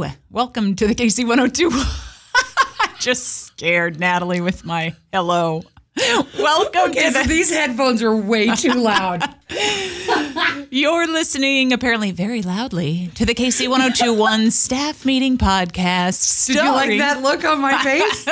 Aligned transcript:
Hello. 0.00 0.12
Welcome 0.30 0.76
to 0.76 0.86
the 0.86 0.94
KC 0.94 1.26
102. 1.28 1.70
Just 3.00 3.26
scared 3.44 4.00
Natalie 4.00 4.40
with 4.40 4.64
my 4.64 4.94
hello. 5.12 5.62
Welcome 6.38 6.90
Okay, 6.92 7.08
to 7.12 7.18
the, 7.22 7.24
these 7.28 7.50
headphones 7.50 8.02
are 8.02 8.16
way 8.16 8.54
too 8.54 8.72
loud. 8.72 9.22
You're 10.70 11.06
listening 11.06 11.74
apparently 11.74 12.12
very 12.12 12.40
loudly 12.40 13.10
to 13.16 13.26
the 13.26 13.34
KC 13.34 13.68
1021 13.68 14.50
staff 14.52 15.04
meeting 15.04 15.36
podcast. 15.36 16.46
Did 16.46 16.56
you 16.56 16.62
like 16.70 16.98
that 16.98 17.20
look 17.20 17.44
on 17.44 17.60
my 17.60 17.76
face? 17.82 18.26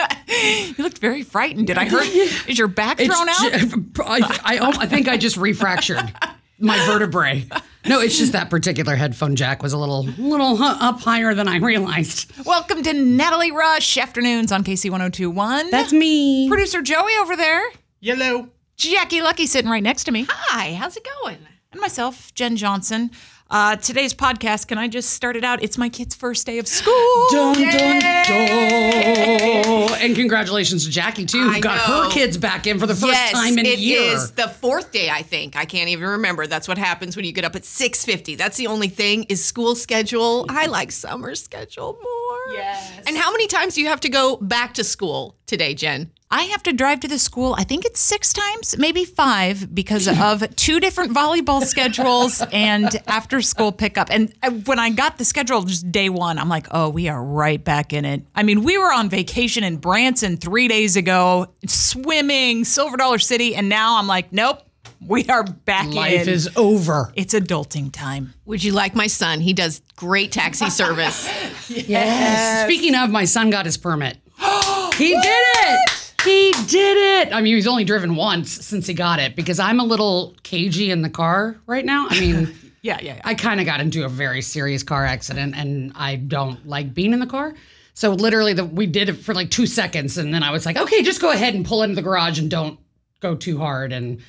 You 0.79 0.83
looked 0.83 0.99
very 0.99 1.23
frightened. 1.23 1.67
Did 1.67 1.77
I 1.77 1.85
hurt? 1.87 2.07
You? 2.07 2.23
Is 2.47 2.59
your 2.59 2.69
back 2.69 2.99
It's 2.99 3.15
thrown 3.15 3.29
out? 3.29 3.53
ju- 3.61 3.93
I, 4.07 4.39
I, 4.43 4.69
I 4.85 4.87
think 4.87 5.07
I 5.09 5.19
just 5.19 5.37
refractured 5.37 6.11
my 6.59 6.79
vertebrae. 6.87 7.47
No, 7.89 8.01
it's 8.01 8.19
just 8.19 8.33
that 8.33 8.51
particular 8.51 8.97
headphone 8.97 9.35
jack 9.35 9.63
was 9.63 9.73
a 9.73 9.79
little, 9.79 10.03
little 10.03 10.63
up 10.63 11.01
higher 11.01 11.33
than 11.33 11.49
I 11.49 11.57
realized. 11.57 12.31
Welcome 12.45 12.83
to 12.83 12.93
Natalie 12.93 13.51
Rush 13.51 13.97
afternoons 13.97 14.53
on 14.53 14.63
KC 14.63 14.91
1021. 14.91 15.71
That's 15.71 15.91
me. 15.91 16.49
producer 16.51 16.83
Joey 16.83 17.13
over 17.19 17.35
there. 17.35 17.63
Yellow. 18.01 18.51
Jackie 18.77 19.23
Lucky 19.23 19.47
sitting 19.47 19.71
right 19.71 19.83
next 19.83 20.05
to 20.05 20.13
me. 20.13 20.27
Hi, 20.29 20.75
how's 20.75 20.99
it 20.99 21.07
going? 21.23 21.39
and 21.73 21.81
myself, 21.81 22.35
Jen 22.35 22.57
Johnson. 22.57 23.11
Uh, 23.51 23.77
today's 23.77 24.13
podcast, 24.13 24.69
can 24.69 24.77
I 24.77 24.89
just 24.89 25.09
start 25.11 25.35
it 25.35 25.43
out? 25.43 25.63
It's 25.63 25.79
my 25.79 25.89
kid's 25.89 26.15
first 26.15 26.45
day 26.45 26.59
of 26.59 26.69
school. 26.69 26.93
Dun, 27.31 27.55
dun, 27.55 28.01
dun. 28.01 29.99
And 30.03 30.15
congratulations 30.15 30.85
to 30.85 30.91
Jackie 30.91 31.25
too, 31.25 31.45
who 31.45 31.51
I 31.57 31.61
got 31.61 31.79
her 31.81 32.11
kids 32.11 32.37
back 32.37 32.67
in 32.67 32.79
for 32.79 32.87
the 32.87 32.95
first 32.95 33.15
yes, 33.15 33.33
time 33.33 33.57
in 33.57 33.65
a 33.65 33.75
year. 33.75 34.17
is 34.17 34.33
the 34.33 34.49
fourth 34.49 34.93
day. 34.93 35.09
I 35.09 35.23
think 35.23 35.57
I 35.57 35.65
can't 35.65 35.89
even 35.89 36.07
remember. 36.09 36.47
That's 36.47 36.69
what 36.69 36.77
happens 36.77 37.17
when 37.17 37.25
you 37.25 37.33
get 37.33 37.47
up 37.47 37.57
at 37.57 37.65
six 37.65 38.05
fifty. 38.05 38.35
That's 38.35 38.59
the 38.59 38.67
only 38.67 38.89
thing 38.89 39.25
is 39.31 39.43
school 39.43 39.75
schedule. 39.75 40.45
I 40.51 40.67
like 40.67 40.93
summer 40.93 41.35
schedule 41.35 41.99
more. 42.03 42.55
Yes. 42.55 43.01
And 43.07 43.17
how 43.17 43.33
many 43.33 43.47
times 43.47 43.77
do 43.77 43.81
you 43.81 43.89
have 43.89 44.01
to 44.01 44.11
go 44.11 44.37
back 44.37 44.75
to 44.75 44.85
school 44.85 45.37
today, 45.47 45.73
Jen? 45.73 46.11
I 46.31 46.43
have 46.45 46.63
to 46.65 46.73
drive 46.73 47.01
to 47.01 47.09
the 47.09 47.19
school, 47.19 47.55
I 47.57 47.65
think 47.65 47.87
it's 47.87 48.01
six 48.01 48.33
times, 48.35 48.77
maybe 48.77 49.05
five, 49.05 49.75
because 49.75 50.07
of 50.07 50.55
two 50.57 50.79
different 50.79 51.13
volleyball 51.15 51.63
schedules 51.63 52.43
and 52.53 53.01
after 53.07 53.41
school 53.41 53.73
pickup. 53.73 54.09
And 54.11 54.33
uh, 54.43 54.51
when 54.51 54.79
I 54.79 54.91
got 54.91 55.17
the 55.17 55.25
schedule 55.25 55.63
just 55.63 55.91
day 55.91 56.11
one, 56.11 56.39
I'm 56.39 56.51
like, 56.51 56.67
oh, 56.71 56.91
we 56.91 57.09
are 57.09 57.23
right 57.23 57.63
back 57.63 57.95
in 57.95 58.05
it. 58.05 58.23
I 58.35 58.43
mean, 58.43 58.63
we 58.63 58.77
were 58.77 58.93
on 58.93 59.09
vacation 59.09 59.65
in 59.65 59.79
Branson 59.79 60.37
three 60.37 60.69
days 60.69 60.97
ago, 60.97 61.47
swimming, 61.67 62.65
Silver 62.65 62.99
Dollar 62.99 63.19
City. 63.19 63.55
And 63.55 63.71
now 63.71 63.99
I'm 63.99 64.07
like, 64.07 64.31
nope, 64.31 64.61
we 65.07 65.27
are 65.29 65.45
back 65.45 65.87
in 65.87 65.93
it. 65.93 65.97
Life 65.97 66.23
in. 66.23 66.29
is 66.29 66.51
over. 66.57 67.11
it's 67.15 67.33
adulting 67.33 67.91
time. 67.91 68.35
Would 68.45 68.63
you 68.63 68.73
like 68.73 68.95
my 68.95 69.07
son? 69.07 69.41
He 69.41 69.55
does 69.55 69.81
great 69.97 70.33
taxi 70.33 70.69
service. 70.71 71.27
Yes. 71.71 72.67
Speaking 72.67 72.95
of, 72.95 73.09
my 73.09 73.25
son 73.25 73.49
got 73.49 73.65
his 73.65 73.79
permit. 73.79 74.19
he 74.95 75.15
did 75.15 75.23
it. 75.25 75.98
He 76.25 76.53
did 76.67 77.27
it. 77.29 77.33
I 77.33 77.41
mean, 77.41 77.55
he's 77.55 77.67
only 77.67 77.85
driven 77.85 78.17
once 78.17 78.51
since 78.51 78.87
he 78.87 78.95
got 78.95 79.21
it 79.21 79.37
because 79.37 79.59
I'm 79.59 79.81
a 79.81 79.85
little 79.85 80.35
cagey 80.43 80.91
in 80.91 81.03
the 81.03 81.11
car 81.11 81.57
right 81.67 81.85
now. 81.85 82.07
I 82.11 82.21
mean, 82.21 82.55
Yeah, 82.83 82.99
yeah, 83.03 83.17
yeah. 83.17 83.23
I 83.25 83.35
kind 83.35 83.61
of 83.61 83.67
got 83.67 83.81
into 83.81 84.05
a 84.05 84.09
very 84.09 84.43
serious 84.43 84.83
car 84.83 85.05
accident 85.05 85.55
and 85.57 85.93
I 85.95 86.17
don't 86.17 86.67
like 86.67 86.95
being 86.95 87.13
in 87.13 87.21
the 87.21 87.27
car. 87.27 87.55
So 87.95 88.13
literally 88.13 88.53
the, 88.53 88.65
we 88.65 88.87
did 88.87 89.09
it 89.09 89.15
for 89.15 89.35
like 89.35 89.51
2 89.51 89.67
seconds 89.67 90.17
and 90.19 90.33
then 90.33 90.43
I 90.43 90.51
was 90.53 90.65
like, 90.65 90.77
"Okay, 90.77 91.03
just 91.03 91.21
go 91.21 91.31
ahead 91.31 91.55
and 91.55 91.67
pull 91.67 91.83
into 91.83 91.97
the 91.97 92.03
garage 92.03 92.39
and 92.39 92.51
don't 92.51 92.79
go 93.21 93.35
too 93.35 93.59
hard." 93.59 93.93
And 93.93 94.23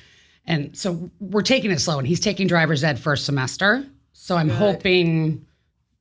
and 0.44 0.76
so 0.76 1.10
we're 1.20 1.42
taking 1.42 1.70
it 1.70 1.80
slow 1.80 1.98
and 1.98 2.06
he's 2.06 2.20
taking 2.20 2.48
driver's 2.48 2.82
ed 2.82 2.98
first 2.98 3.24
semester. 3.24 3.86
So 4.12 4.36
I'm 4.36 4.48
hoping 4.48 5.46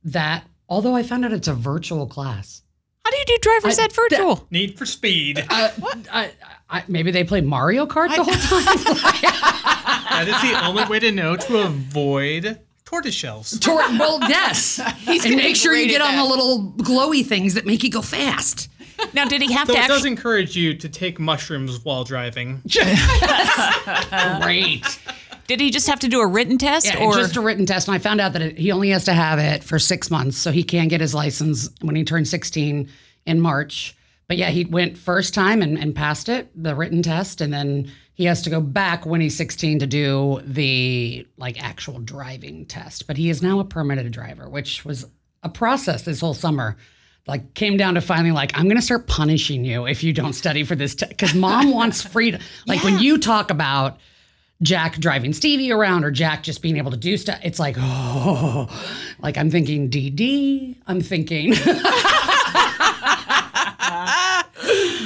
that 0.03 0.43
although 0.67 0.95
I 0.95 1.03
found 1.03 1.25
out 1.25 1.31
it's 1.31 1.47
a 1.47 1.53
virtual 1.53 2.07
class. 2.07 2.63
How 3.05 3.11
do 3.11 3.17
you 3.17 3.25
do 3.25 3.37
driver's 3.41 3.79
ed 3.79 3.91
virtual? 3.93 4.47
Need 4.51 4.77
for 4.77 4.85
speed. 4.85 5.43
Uh, 5.49 5.69
I, 6.11 6.31
I, 6.69 6.83
maybe 6.87 7.11
they 7.11 7.23
play 7.23 7.41
Mario 7.41 7.85
Kart 7.85 8.15
the 8.15 8.23
whole 8.23 8.33
time. 8.33 8.65
that 10.09 10.25
is 10.27 10.41
the 10.51 10.65
only 10.65 10.85
way 10.85 10.99
to 10.99 11.11
know 11.11 11.35
to 11.35 11.57
avoid 11.59 12.59
tortoise 12.85 13.15
shells. 13.15 13.57
Tor- 13.59 13.77
well, 13.97 14.19
yes. 14.29 14.79
and 15.07 15.35
make 15.35 15.55
sure 15.55 15.75
you 15.75 15.87
get 15.87 16.01
at 16.01 16.07
on 16.09 16.17
the 16.17 16.23
little 16.25 16.73
glowy 16.77 17.25
things 17.25 17.53
that 17.55 17.65
make 17.65 17.83
you 17.83 17.89
go 17.89 18.01
fast. 18.01 18.69
now, 19.13 19.25
did 19.25 19.41
he 19.41 19.51
have 19.53 19.67
So 19.67 19.73
to 19.75 19.79
it 19.79 19.87
does 19.87 20.05
encourage 20.05 20.55
you 20.55 20.73
to 20.75 20.89
take 20.89 21.19
mushrooms 21.19 21.83
while 21.85 22.03
driving. 22.03 22.61
Great. 24.41 24.99
Did 25.49 25.59
he 25.59 25.71
just 25.71 25.87
have 25.87 25.99
to 26.01 26.07
do 26.07 26.21
a 26.21 26.27
written 26.27 26.59
test, 26.59 26.85
Yeah, 26.85 27.03
or 27.03 27.13
just 27.13 27.35
a 27.35 27.41
written 27.41 27.65
test. 27.65 27.87
And 27.87 27.95
I 27.95 27.97
found 27.97 28.21
out 28.21 28.33
that 28.33 28.41
it, 28.43 28.57
he 28.59 28.71
only 28.71 28.89
has 28.89 29.05
to 29.05 29.13
have 29.13 29.39
it 29.39 29.63
for 29.63 29.79
six 29.79 30.11
months. 30.11 30.37
So 30.37 30.51
he 30.51 30.63
can 30.63 30.87
get 30.87 31.01
his 31.01 31.15
license 31.15 31.71
when 31.81 31.95
he 31.95 32.03
turns 32.03 32.29
16 32.29 32.87
in 33.25 33.41
March. 33.41 33.97
But 34.27 34.37
yeah, 34.37 34.51
he 34.51 34.65
went 34.65 34.95
first 34.95 35.33
time 35.33 35.63
and, 35.63 35.75
and 35.75 35.95
passed 35.95 36.29
it, 36.29 36.51
the 36.55 36.75
written 36.75 37.01
test. 37.01 37.41
And 37.41 37.51
then 37.51 37.91
he 38.13 38.25
has 38.25 38.43
to 38.43 38.51
go 38.51 38.61
back 38.61 39.07
when 39.07 39.21
he's 39.21 39.35
16 39.37 39.79
to 39.79 39.87
do 39.87 40.39
the 40.43 41.25
like 41.37 41.59
actual 41.63 41.97
driving 41.97 42.67
test. 42.67 43.07
But 43.07 43.17
he 43.17 43.31
is 43.31 43.41
now 43.41 43.59
a 43.59 43.65
permitted 43.65 44.11
driver, 44.11 44.47
which 44.47 44.85
was 44.85 45.07
a 45.41 45.49
process 45.49 46.03
this 46.03 46.19
whole 46.21 46.35
summer. 46.35 46.77
Like 47.25 47.55
came 47.55 47.75
down 47.75 47.95
to 47.95 48.01
finally 48.01 48.31
like 48.31 48.55
I'm 48.55 48.67
gonna 48.67 48.83
start 48.83 49.07
punishing 49.07 49.65
you 49.65 49.87
if 49.87 50.03
you 50.03 50.13
don't 50.13 50.33
study 50.33 50.63
for 50.63 50.75
this 50.75 50.93
test. 50.93 51.09
because 51.09 51.33
mom 51.33 51.71
wants 51.71 52.01
freedom. 52.07 52.39
Like 52.67 52.83
when 52.83 52.99
you 52.99 53.17
talk 53.17 53.49
about 53.49 53.97
Jack 54.61 54.97
driving 54.97 55.31
Stevie 55.33 55.71
around 55.71 56.03
or 56.03 56.11
Jack 56.11 56.43
just 56.43 56.61
being 56.61 56.77
able 56.77 56.91
to 56.91 56.97
do 56.97 57.15
stuff. 57.17 57.39
It's 57.43 57.59
like, 57.59 57.75
oh, 57.79 58.67
like 59.19 59.37
I'm 59.37 59.49
thinking 59.49 59.89
DD. 59.89 60.75
I'm 60.87 60.99
thinking, 61.01 61.53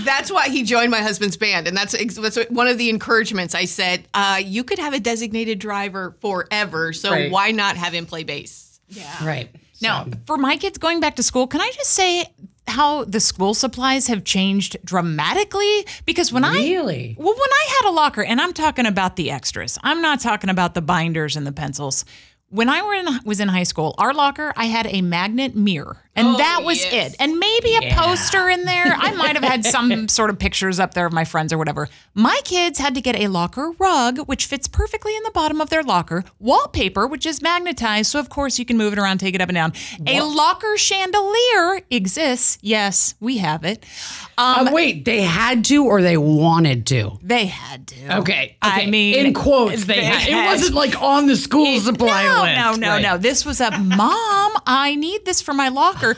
That's 0.06 0.32
why 0.32 0.50
he 0.50 0.64
joined 0.64 0.92
my 0.92 1.00
husband's 1.02 1.38
band, 1.38 1.68
and 1.68 1.76
that's 1.78 1.94
that's 2.16 2.38
one 2.50 2.68
of 2.68 2.78
the 2.78 2.90
encouragements. 2.90 3.56
I 3.56 3.66
said, 3.66 4.08
uh, 4.14 4.42
"You 4.44 4.64
could 4.64 4.80
have 4.80 4.94
a 4.94 5.00
designated 5.00 5.60
driver 5.60 6.16
forever, 6.22 6.92
so 6.94 7.12
Right. 7.12 7.32
why 7.32 7.52
not 7.52 7.78
have 7.78 7.94
him 7.94 8.06
play 8.06 8.24
bass?" 8.24 8.80
Yeah, 8.90 9.26
right. 9.26 9.50
Now, 9.82 10.06
So, 10.06 10.12
for 10.26 10.38
my 10.38 10.58
kids 10.58 10.78
going 10.78 11.00
back 11.00 11.16
to 11.18 11.24
school, 11.24 11.48
can 11.48 11.62
I 11.62 11.72
just 11.76 11.92
say 11.92 12.26
how 12.68 13.04
the 13.04 13.20
school 13.20 13.54
supplies 13.54 14.08
have 14.08 14.24
changed 14.24 14.78
dramatically? 14.86 15.86
Because 16.06 16.32
when 16.32 16.44
I 16.44 16.54
really? 16.54 17.16
well, 17.18 17.34
when 17.34 17.40
I 17.40 17.76
had 17.82 17.90
a 17.90 17.94
locker, 17.94 18.24
and 18.24 18.40
I'm 18.40 18.54
talking 18.54 18.86
about 18.86 19.16
the 19.16 19.32
extras, 19.32 19.78
I'm 19.84 20.02
not 20.02 20.20
talking 20.20 20.50
about 20.50 20.74
the 20.74 20.82
binders 20.82 21.36
and 21.36 21.46
the 21.46 21.52
pencils. 21.52 22.06
When 22.54 22.70
I 22.70 22.84
were 22.84 22.94
in, 22.94 23.08
was 23.26 23.40
in 23.40 23.48
high 23.48 23.64
school, 23.64 23.96
our 23.98 24.14
locker, 24.14 24.54
I 24.56 24.66
had 24.66 24.86
a 24.86 25.02
magnet 25.02 25.56
mirror, 25.56 25.98
and 26.16 26.28
oh, 26.28 26.38
that 26.38 26.62
was 26.64 26.78
yes. 26.84 27.14
it. 27.14 27.16
And 27.20 27.40
maybe 27.40 27.76
a 27.78 27.96
poster 27.96 28.48
in 28.48 28.66
there. 28.66 28.94
I 28.96 29.12
might 29.14 29.34
have 29.36 29.44
had 29.44 29.66
some 29.66 30.08
sort 30.08 30.30
of 30.30 30.38
pictures 30.38 30.80
up 30.80 30.94
there 30.94 31.08
of 31.08 31.14
my 31.14 31.26
friends 31.26 31.52
or 31.52 31.58
whatever. 31.58 31.90
My 32.14 32.40
kids 32.44 32.78
had 32.78 32.94
to 32.94 33.02
get 33.02 33.16
a 33.16 33.28
locker 33.28 33.72
rug, 33.80 34.20
which 34.28 34.46
fits 34.46 34.68
perfectly 34.68 35.16
in 35.16 35.24
the 35.24 35.32
bottom 35.32 35.62
of 35.62 35.72
their 35.72 35.82
locker, 35.82 36.26
wallpaper, 36.40 37.08
which 37.08 37.26
is 37.26 37.42
magnetized, 37.42 38.12
so 38.12 38.20
of 38.20 38.30
course 38.30 38.60
you 38.60 38.66
can 38.66 38.78
move 38.78 38.94
it 38.94 39.00
around, 39.00 39.18
take 39.18 39.34
it 39.34 39.42
up 39.42 39.50
and 39.50 39.56
down. 39.56 39.74
A 40.06 40.22
locker 40.22 40.78
chandelier 40.78 41.82
exists. 41.90 42.60
Yes, 42.62 43.16
we 43.20 43.40
have 43.40 43.64
it. 43.64 43.84
Um, 44.38 44.68
Uh, 44.68 44.72
wait, 44.72 45.06
they 45.06 45.22
had 45.22 45.66
to 45.66 45.86
or 45.86 46.02
they 46.02 46.18
wanted 46.18 46.86
to? 46.88 47.18
they 47.22 47.46
had 47.46 47.88
to. 47.88 48.18
Okay. 48.20 48.58
I 48.62 48.86
mean, 48.88 49.26
in 49.28 49.34
quotes, 49.34 49.86
they, 49.86 49.96
they 49.96 50.04
had. 50.04 50.22
had- 50.22 50.46
It 50.46 50.46
wasn't 50.48 50.76
like 50.76 51.02
on 51.02 51.28
the 51.28 51.36
school 51.36 51.80
supply 51.80 52.24
no, 52.24 52.42
list. 52.44 52.56
No, 52.56 52.88
no, 52.88 52.94
Right. 52.94 53.02
no. 53.04 53.18
This 53.18 53.46
was 53.46 53.62
a 53.62 53.72
mom. 53.78 54.52
I 54.66 54.96
need 54.96 55.26
this 55.26 55.42
for 55.42 55.54
my 55.54 55.70
locker. 55.70 56.16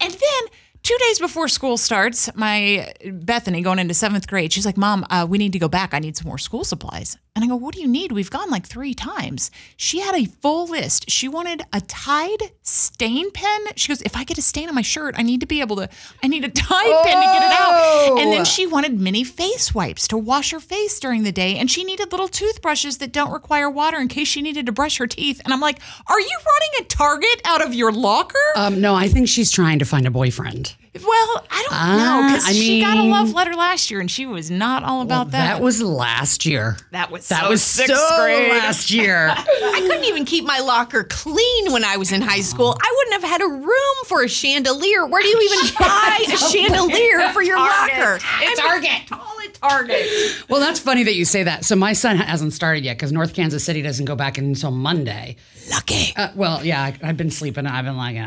and 0.00 0.12
then 0.12 0.42
two 0.82 0.96
days 1.08 1.18
before 1.18 1.48
school 1.48 1.76
starts, 1.76 2.28
my 2.34 2.92
Bethany 3.10 3.62
going 3.62 3.78
into 3.78 3.94
seventh 3.94 4.26
grade, 4.26 4.52
she's 4.52 4.66
like, 4.66 4.76
"Mom, 4.76 5.06
uh, 5.10 5.26
we 5.28 5.38
need 5.38 5.52
to 5.52 5.58
go 5.58 5.68
back. 5.68 5.94
I 5.94 5.98
need 5.98 6.16
some 6.16 6.28
more 6.28 6.38
school 6.38 6.64
supplies." 6.64 7.16
And 7.36 7.44
I 7.44 7.48
go, 7.48 7.56
"What 7.56 7.74
do 7.74 7.80
you 7.80 7.88
need? 7.88 8.12
We've 8.12 8.30
gone 8.30 8.48
like 8.48 8.64
three 8.64 8.94
times." 8.94 9.50
She 9.76 9.98
had 9.98 10.14
a 10.14 10.26
full 10.26 10.68
list. 10.68 11.10
She 11.10 11.26
wanted 11.26 11.62
a 11.72 11.80
Tide 11.80 12.52
stain 12.62 13.32
pen. 13.32 13.60
She 13.74 13.88
goes, 13.88 14.02
"If 14.02 14.16
I 14.16 14.22
get 14.22 14.38
a 14.38 14.42
stain 14.42 14.68
on 14.68 14.74
my 14.76 14.82
shirt, 14.82 15.16
I 15.18 15.22
need 15.22 15.40
to 15.40 15.46
be 15.46 15.60
able 15.60 15.74
to. 15.76 15.88
I 16.22 16.28
need 16.28 16.44
a 16.44 16.48
Tide 16.48 17.04
pen 17.04 17.16
to 17.16 17.26
get 17.26 17.42
it 17.42 17.52
out." 17.52 18.20
And 18.20 18.32
then 18.32 18.44
she 18.44 18.66
wanted 18.68 19.00
mini 19.00 19.24
face 19.24 19.74
wipes 19.74 20.06
to 20.08 20.16
wash 20.16 20.52
her 20.52 20.60
face 20.60 21.00
during 21.00 21.24
the 21.24 21.32
day, 21.32 21.56
and 21.56 21.68
she 21.68 21.82
needed 21.82 22.12
little 22.12 22.28
toothbrushes 22.28 22.98
that 22.98 23.12
don't 23.12 23.32
require 23.32 23.68
water 23.68 23.98
in 23.98 24.06
case 24.06 24.28
she 24.28 24.40
needed 24.40 24.66
to 24.66 24.72
brush 24.72 24.98
her 24.98 25.08
teeth. 25.08 25.40
And 25.44 25.52
I'm 25.52 25.60
like, 25.60 25.80
"Are 26.06 26.20
you 26.20 26.38
running 26.46 26.70
a 26.82 26.84
Target 26.84 27.40
out 27.44 27.66
of 27.66 27.74
your 27.74 27.90
locker?" 27.90 28.38
Um, 28.54 28.80
no, 28.80 28.94
I 28.94 29.08
think 29.08 29.28
she's 29.28 29.50
trying 29.50 29.80
to 29.80 29.84
find 29.84 30.06
a 30.06 30.10
boyfriend. 30.12 30.76
Well, 31.02 31.44
I 31.50 31.66
don't 31.68 31.98
know 31.98 32.20
Ah, 32.22 32.28
because 32.30 32.48
I 32.48 32.52
she 32.52 32.80
got 32.80 32.96
a 32.98 33.02
love 33.02 33.32
letter 33.32 33.54
last 33.54 33.90
year, 33.90 34.00
and 34.00 34.10
she 34.10 34.26
was 34.26 34.50
not 34.50 34.84
all 34.84 35.02
about 35.02 35.32
that. 35.32 35.54
That 35.56 35.62
was 35.62 35.82
last 35.82 36.46
year. 36.46 36.76
That 36.92 37.10
was 37.10 37.26
That 37.28 37.42
so 37.44 37.50
was 37.50 37.62
sixth 37.62 37.96
so 37.96 38.16
grade. 38.22 38.50
last 38.50 38.90
year. 38.92 39.28
I 39.36 39.80
couldn't 39.80 40.04
even 40.04 40.24
keep 40.24 40.44
my 40.44 40.60
locker 40.60 41.04
clean 41.04 41.72
when 41.72 41.84
I 41.84 41.96
was 41.96 42.12
in 42.12 42.22
high 42.22 42.42
school. 42.42 42.76
I 42.80 42.94
wouldn't 42.96 43.22
have 43.22 43.30
had 43.30 43.40
a 43.42 43.48
room 43.48 43.96
for 44.06 44.22
a 44.22 44.28
chandelier. 44.28 45.04
Where 45.06 45.20
do 45.22 45.28
you 45.28 45.40
even 45.52 45.74
buy 45.80 46.24
a 46.28 46.36
chandelier 46.36 47.30
for 47.32 47.42
your 47.42 47.58
locker? 47.58 48.20
It's 48.42 48.60
Target. 48.60 49.08
Call 49.08 49.34
it 49.40 49.54
Target. 49.54 50.44
Well, 50.48 50.60
that's 50.60 50.78
funny 50.78 51.02
that 51.04 51.14
you 51.14 51.24
say 51.24 51.42
that. 51.42 51.64
So 51.64 51.74
my 51.74 51.92
son 51.92 52.16
hasn't 52.18 52.52
started 52.52 52.84
yet 52.84 52.96
because 52.96 53.10
North 53.10 53.34
Kansas 53.34 53.64
City 53.64 53.82
doesn't 53.82 54.04
go 54.04 54.14
back 54.14 54.38
until 54.38 54.70
Monday. 54.70 55.36
Lucky. 55.70 56.12
Uh, 56.16 56.28
well, 56.36 56.64
yeah, 56.64 56.82
I, 56.82 56.96
I've 57.02 57.16
been 57.16 57.30
sleeping. 57.30 57.66
I've 57.66 57.84
been 57.86 57.96
like, 57.96 58.16
uh, 58.16 58.20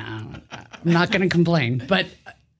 I'm 0.51 0.81
not 0.83 1.11
going 1.11 1.21
to 1.21 1.29
complain. 1.29 1.83
But 1.87 2.07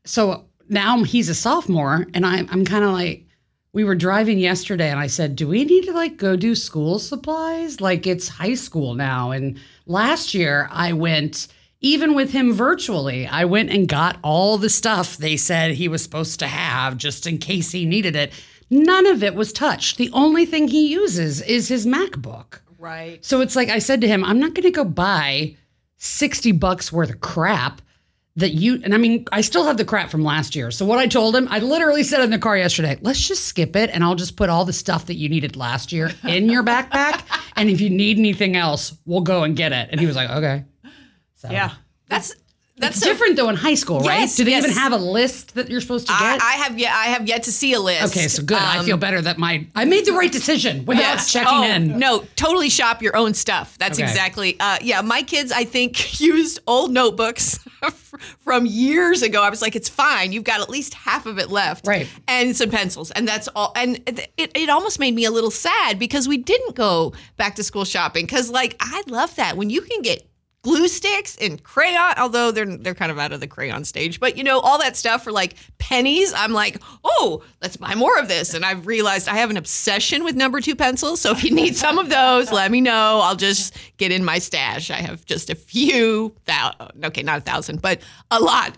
so 0.08 0.46
now 0.70 1.04
he's 1.04 1.30
a 1.30 1.36
sophomore, 1.36 2.08
and 2.14 2.26
I'm 2.26 2.48
I'm 2.50 2.66
kind 2.66 2.84
of 2.84 2.92
like, 2.92 3.26
we 3.74 3.84
were 3.84 3.96
driving 3.96 4.40
yesterday, 4.40 4.90
and 4.90 5.00
I 5.00 5.08
said, 5.08 5.36
do 5.36 5.48
we 5.48 5.66
need 5.66 5.86
to 5.86 5.94
like 5.94 6.18
go 6.18 6.36
do 6.36 6.56
school 6.56 7.00
supplies? 7.00 7.82
Like 7.82 8.08
it's 8.08 8.28
high 8.28 8.56
school 8.56 8.96
now, 8.96 9.32
and 9.32 9.60
last 9.86 10.34
year 10.34 10.68
I 10.72 10.94
went. 10.94 11.48
Even 11.80 12.16
with 12.16 12.32
him 12.32 12.54
virtually, 12.54 13.28
I 13.28 13.46
went 13.46 13.70
and 13.70 13.88
got 13.88 14.18
all 14.24 14.58
the 14.58 14.68
stuff 14.68 15.18
they 15.18 15.38
said 15.38 15.70
he 15.70 15.88
was 15.88 16.02
supposed 16.02 16.40
to 16.40 16.48
have 16.48 16.98
just 16.98 17.28
in 17.28 17.38
case 17.38 17.72
he 17.72 17.86
needed 17.86 18.16
it. 18.16 18.34
None 18.72 19.06
of 19.06 19.22
it 19.22 19.36
was 19.36 19.54
touched. 19.54 19.98
The 19.98 20.10
only 20.12 20.48
thing 20.48 20.68
he 20.68 20.88
uses 20.88 21.40
is 21.44 21.68
his 21.68 21.86
MacBook. 21.86 22.62
Right. 22.80 23.24
So 23.24 23.42
it's 23.42 23.56
like 23.56 23.70
I 23.70 23.78
said 23.78 24.02
to 24.02 24.08
him, 24.08 24.24
I'm 24.24 24.40
not 24.40 24.56
going 24.56 24.64
to 24.64 24.72
go 24.72 24.84
buy 24.84 25.56
60 25.98 26.52
bucks 26.54 26.92
worth 26.92 27.12
of 27.12 27.22
crap 27.22 27.82
that 28.38 28.52
you 28.52 28.80
and 28.84 28.94
I 28.94 28.98
mean, 28.98 29.26
I 29.32 29.42
still 29.42 29.66
have 29.66 29.78
the 29.78 29.86
crap 29.86 30.10
from 30.10 30.24
last 30.24 30.56
year. 30.56 30.72
So 30.72 30.86
what 30.86 31.00
I 31.00 31.08
told 31.08 31.36
him, 31.36 31.48
I 31.50 31.60
literally 31.60 32.04
said 32.04 32.22
in 32.22 32.30
the 32.30 32.40
car 32.40 32.56
yesterday, 32.56 32.98
let's 33.02 33.28
just 33.28 33.46
skip 33.46 33.76
it 33.76 33.90
and 33.92 34.04
I'll 34.04 34.16
just 34.16 34.38
put 34.38 34.50
all 34.50 34.64
the 34.64 34.74
stuff 34.74 35.08
that 35.08 35.16
you 35.16 35.28
needed 35.28 35.56
last 35.56 35.92
year 35.92 36.12
in 36.28 36.48
your 36.48 36.64
backpack 36.64 37.24
and 37.56 37.70
if 37.70 37.82
you 37.82 37.90
need 37.90 38.18
anything 38.20 38.56
else, 38.56 38.96
we'll 39.06 39.22
go 39.22 39.44
and 39.44 39.56
get 39.56 39.74
it. 39.74 39.90
And 39.92 40.00
he 40.00 40.06
was 40.06 40.16
like, 40.16 40.30
"Okay." 40.30 40.64
So 41.36 41.50
Yeah. 41.50 41.72
That's 42.10 42.34
that's 42.78 42.98
It's 42.98 43.06
so- 43.06 43.12
different 43.12 43.36
though 43.38 43.50
in 43.50 43.56
high 43.56 43.74
school, 43.76 44.00
right? 44.02 44.22
Yes, 44.22 44.36
Do 44.36 44.44
they 44.44 44.52
yes. 44.52 44.64
even 44.64 44.76
have 44.78 44.92
a 44.92 44.98
list 44.98 45.56
that 45.56 45.70
you're 45.70 45.82
supposed 45.82 46.08
to 46.08 46.14
get? 46.14 46.42
I 46.42 46.54
have 46.64 46.78
yet 46.80 46.94
I 46.94 47.06
have 47.06 47.28
yet 47.28 47.44
to 47.44 47.52
see 47.52 47.74
a 47.74 47.80
list. 47.80 48.16
okay, 48.16 48.28
so 48.28 48.44
good. 48.44 48.58
I 48.58 48.78
Um, 48.78 48.86
feel 48.86 48.98
better 48.98 49.22
that 49.22 49.38
my 49.38 49.66
I 49.76 49.86
made 49.86 50.06
the 50.06 50.14
right 50.14 50.32
decision 50.32 50.86
without 50.86 51.02
Yes. 51.02 51.32
checking 51.32 51.48
oh, 51.54 51.64
in. 51.64 51.98
No, 52.00 52.24
totally 52.36 52.70
shop 52.70 53.02
your 53.02 53.16
own 53.18 53.34
stuff. 53.34 53.76
That's 53.80 53.98
Okay. 54.00 54.08
exactly. 54.08 54.60
Uh, 54.60 54.78
yeah, 54.82 55.02
my 55.02 55.22
kids, 55.24 55.52
I 55.52 55.64
think, 55.64 56.20
used 56.32 56.60
old 56.68 56.92
notebooks 56.92 57.60
from 58.44 58.66
years 58.66 59.22
ago. 59.22 59.42
I 59.42 59.50
was 59.50 59.62
like, 59.62 59.76
it's 59.76 59.90
fine. 59.90 60.32
You've 60.32 60.44
got 60.44 60.62
at 60.62 60.70
least 60.70 60.94
half 60.94 61.26
of 61.26 61.38
it 61.40 61.50
left, 61.50 61.88
Right. 61.88 62.08
And 62.28 62.56
some 62.56 62.70
pencils, 62.70 63.12
and 63.12 63.28
that's 63.28 63.48
all. 63.50 63.72
And 63.76 63.98
it, 64.08 64.52
it 64.56 64.70
almost 64.70 65.00
made 65.00 65.16
me 65.16 65.26
a 65.26 65.32
little 65.32 65.52
sad 65.52 65.98
because 66.00 66.28
we 66.28 66.38
didn't 66.38 66.76
go 66.76 67.14
back 67.38 67.56
to 67.56 67.64
school 67.64 67.86
shopping. 67.86 68.26
Because 68.26 68.50
like 68.50 68.76
I 68.80 69.04
love 69.08 69.36
that 69.36 69.58
when 69.58 69.70
you 69.70 69.82
can 69.82 70.02
get 70.02 70.28
glue 70.64 70.88
sticks 70.88 71.38
and 71.38 71.64
crayon 71.64 72.14
although 72.18 72.52
they're 72.52 72.78
they're 72.78 72.96
kind 72.96 73.12
of 73.12 73.18
out 73.20 73.32
of 73.32 73.40
the 73.40 73.48
crayon 73.48 73.86
stage 73.86 74.20
but 74.20 74.36
you 74.38 74.44
know 74.44 74.60
all 74.60 74.80
that 74.80 74.98
stuff 74.98 75.24
for 75.24 75.32
like 75.32 75.54
pennies 75.78 76.34
i'm 76.36 76.52
like 76.52 76.82
oh 77.06 77.42
let's 77.62 77.78
buy 77.78 77.96
more 77.96 78.18
of 78.20 78.28
this 78.28 78.54
and 78.54 78.66
i've 78.66 78.86
realized 78.88 79.30
i 79.30 79.36
have 79.38 79.50
an 79.50 79.56
obsession 79.56 80.24
with 80.26 80.36
number 80.36 80.60
two 80.60 80.76
pencils 80.76 81.22
so 81.22 81.32
if 81.32 81.44
you 81.44 81.52
need 81.52 81.76
some 81.78 81.98
of 81.98 82.10
those 82.10 82.52
let 82.52 82.70
me 82.72 82.82
know 82.82 83.22
i'll 83.24 83.36
just 83.36 83.78
get 83.98 84.12
in 84.12 84.26
my 84.26 84.40
stash 84.40 84.92
i 84.92 84.96
have 84.96 85.24
just 85.26 85.50
a 85.50 85.56
few 85.56 86.36
thou- 86.46 86.74
okay 87.04 87.24
not 87.24 87.38
a 87.38 87.42
thousand 87.42 87.82
but 87.82 88.02
a 88.32 88.40
lot 88.40 88.78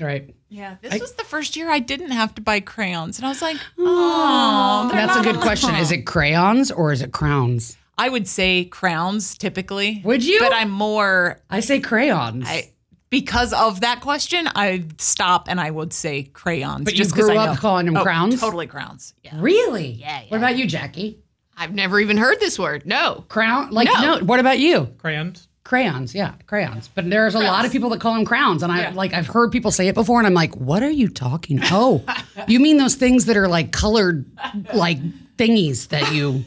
Right. 0.00 0.34
Yeah. 0.48 0.74
This 0.82 1.00
was 1.00 1.12
the 1.12 1.22
first 1.22 1.54
year 1.54 1.70
I 1.70 1.78
didn't 1.78 2.10
have 2.10 2.34
to 2.34 2.42
buy 2.42 2.58
crayons. 2.58 3.16
And 3.18 3.26
I 3.26 3.28
was 3.28 3.40
like, 3.40 3.58
oh, 3.78 4.90
That's 4.92 5.16
a 5.16 5.22
good 5.22 5.36
on- 5.36 5.40
question. 5.40 5.72
Is 5.76 5.92
it 5.92 5.98
crayons 5.98 6.72
or 6.72 6.90
is 6.90 7.00
it 7.00 7.12
crowns? 7.12 7.76
I 7.96 8.08
would 8.08 8.26
say 8.28 8.64
crowns 8.64 9.36
typically. 9.38 10.02
Would 10.04 10.24
you? 10.24 10.40
But 10.40 10.52
I'm 10.52 10.70
more 10.70 11.40
I 11.50 11.60
say 11.60 11.80
crayons. 11.80 12.44
I 12.48 12.70
because 13.10 13.52
of 13.52 13.82
that 13.82 14.00
question, 14.00 14.48
I'd 14.56 15.00
stop 15.00 15.46
and 15.48 15.60
I 15.60 15.70
would 15.70 15.92
say 15.92 16.24
crayons. 16.24 16.84
But 16.84 16.94
you 16.94 16.98
just 16.98 17.14
'cause 17.14 17.26
grew 17.26 17.36
I 17.36 17.46
up 17.46 17.54
know. 17.54 17.60
calling 17.60 17.86
them 17.86 17.96
Oh, 17.96 18.02
crowns? 18.02 18.40
Totally 18.40 18.66
crowns. 18.66 19.14
Yeah. 19.22 19.36
really? 19.40 19.92
Yeah, 19.92 20.22
What 20.28 20.38
about 20.38 20.56
you, 20.56 20.66
Jackie? 20.66 21.20
i've 21.56 21.72
never 21.72 22.00
even 22.00 22.16
heard 22.16 22.40
this 22.40 22.58
word 22.58 22.84
no 22.84 23.24
Crown? 23.28 23.70
Like 23.70 23.86
No. 23.86 24.18
no. 24.18 24.24
What 24.24 24.40
about 24.40 24.58
you? 24.58 24.88
Crayons. 24.98 25.46
Crayons, 25.62 26.14
yeah, 26.14 26.32
crayons. 26.46 26.90
But 26.94 27.08
there's 27.08 27.34
a 27.34 27.38
lot 27.38 27.64
of 27.64 27.72
people 27.72 27.88
that 27.90 28.00
call 28.00 28.12
them 28.14 28.24
crowns, 28.26 28.62
and 28.62 28.70
I 28.70 28.90
like 28.90 29.14
I've 29.14 29.28
heard 29.28 29.50
people 29.52 29.70
say 29.70 29.86
it 29.88 29.94
before, 29.94 30.18
and 30.18 30.26
I'm 30.26 30.34
like, 30.34 30.54
what 30.56 30.82
are 30.82 30.90
you 30.90 31.08
talking? 31.08 31.58
Oh, 31.70 32.02
you 32.48 32.58
mean 32.60 32.76
those 32.76 32.96
things 32.96 33.24
that 33.26 33.36
are 33.38 33.48
like 33.48 33.70
colored, 33.72 34.26
like 34.74 34.98
thingies 35.38 35.88
that 35.88 36.12
you? 36.12 36.44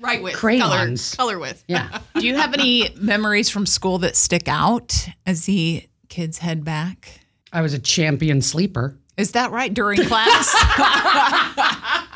Right 0.00 0.22
with 0.22 0.34
Crayons. 0.34 1.14
color, 1.14 1.32
color 1.34 1.38
with 1.40 1.64
Yeah. 1.68 2.00
Do 2.14 2.26
you 2.26 2.36
have 2.36 2.54
any 2.54 2.88
memories 2.96 3.50
from 3.50 3.66
school 3.66 3.98
that 3.98 4.16
stick 4.16 4.48
out 4.48 4.94
as 5.26 5.44
the 5.46 5.86
kids 6.08 6.38
head 6.38 6.64
back? 6.64 7.20
I 7.52 7.62
was 7.62 7.74
a 7.74 7.78
champion 7.78 8.42
sleeper. 8.42 8.96
Is 9.16 9.32
that 9.32 9.50
right? 9.50 9.72
During 9.72 10.02
class? 10.04 10.54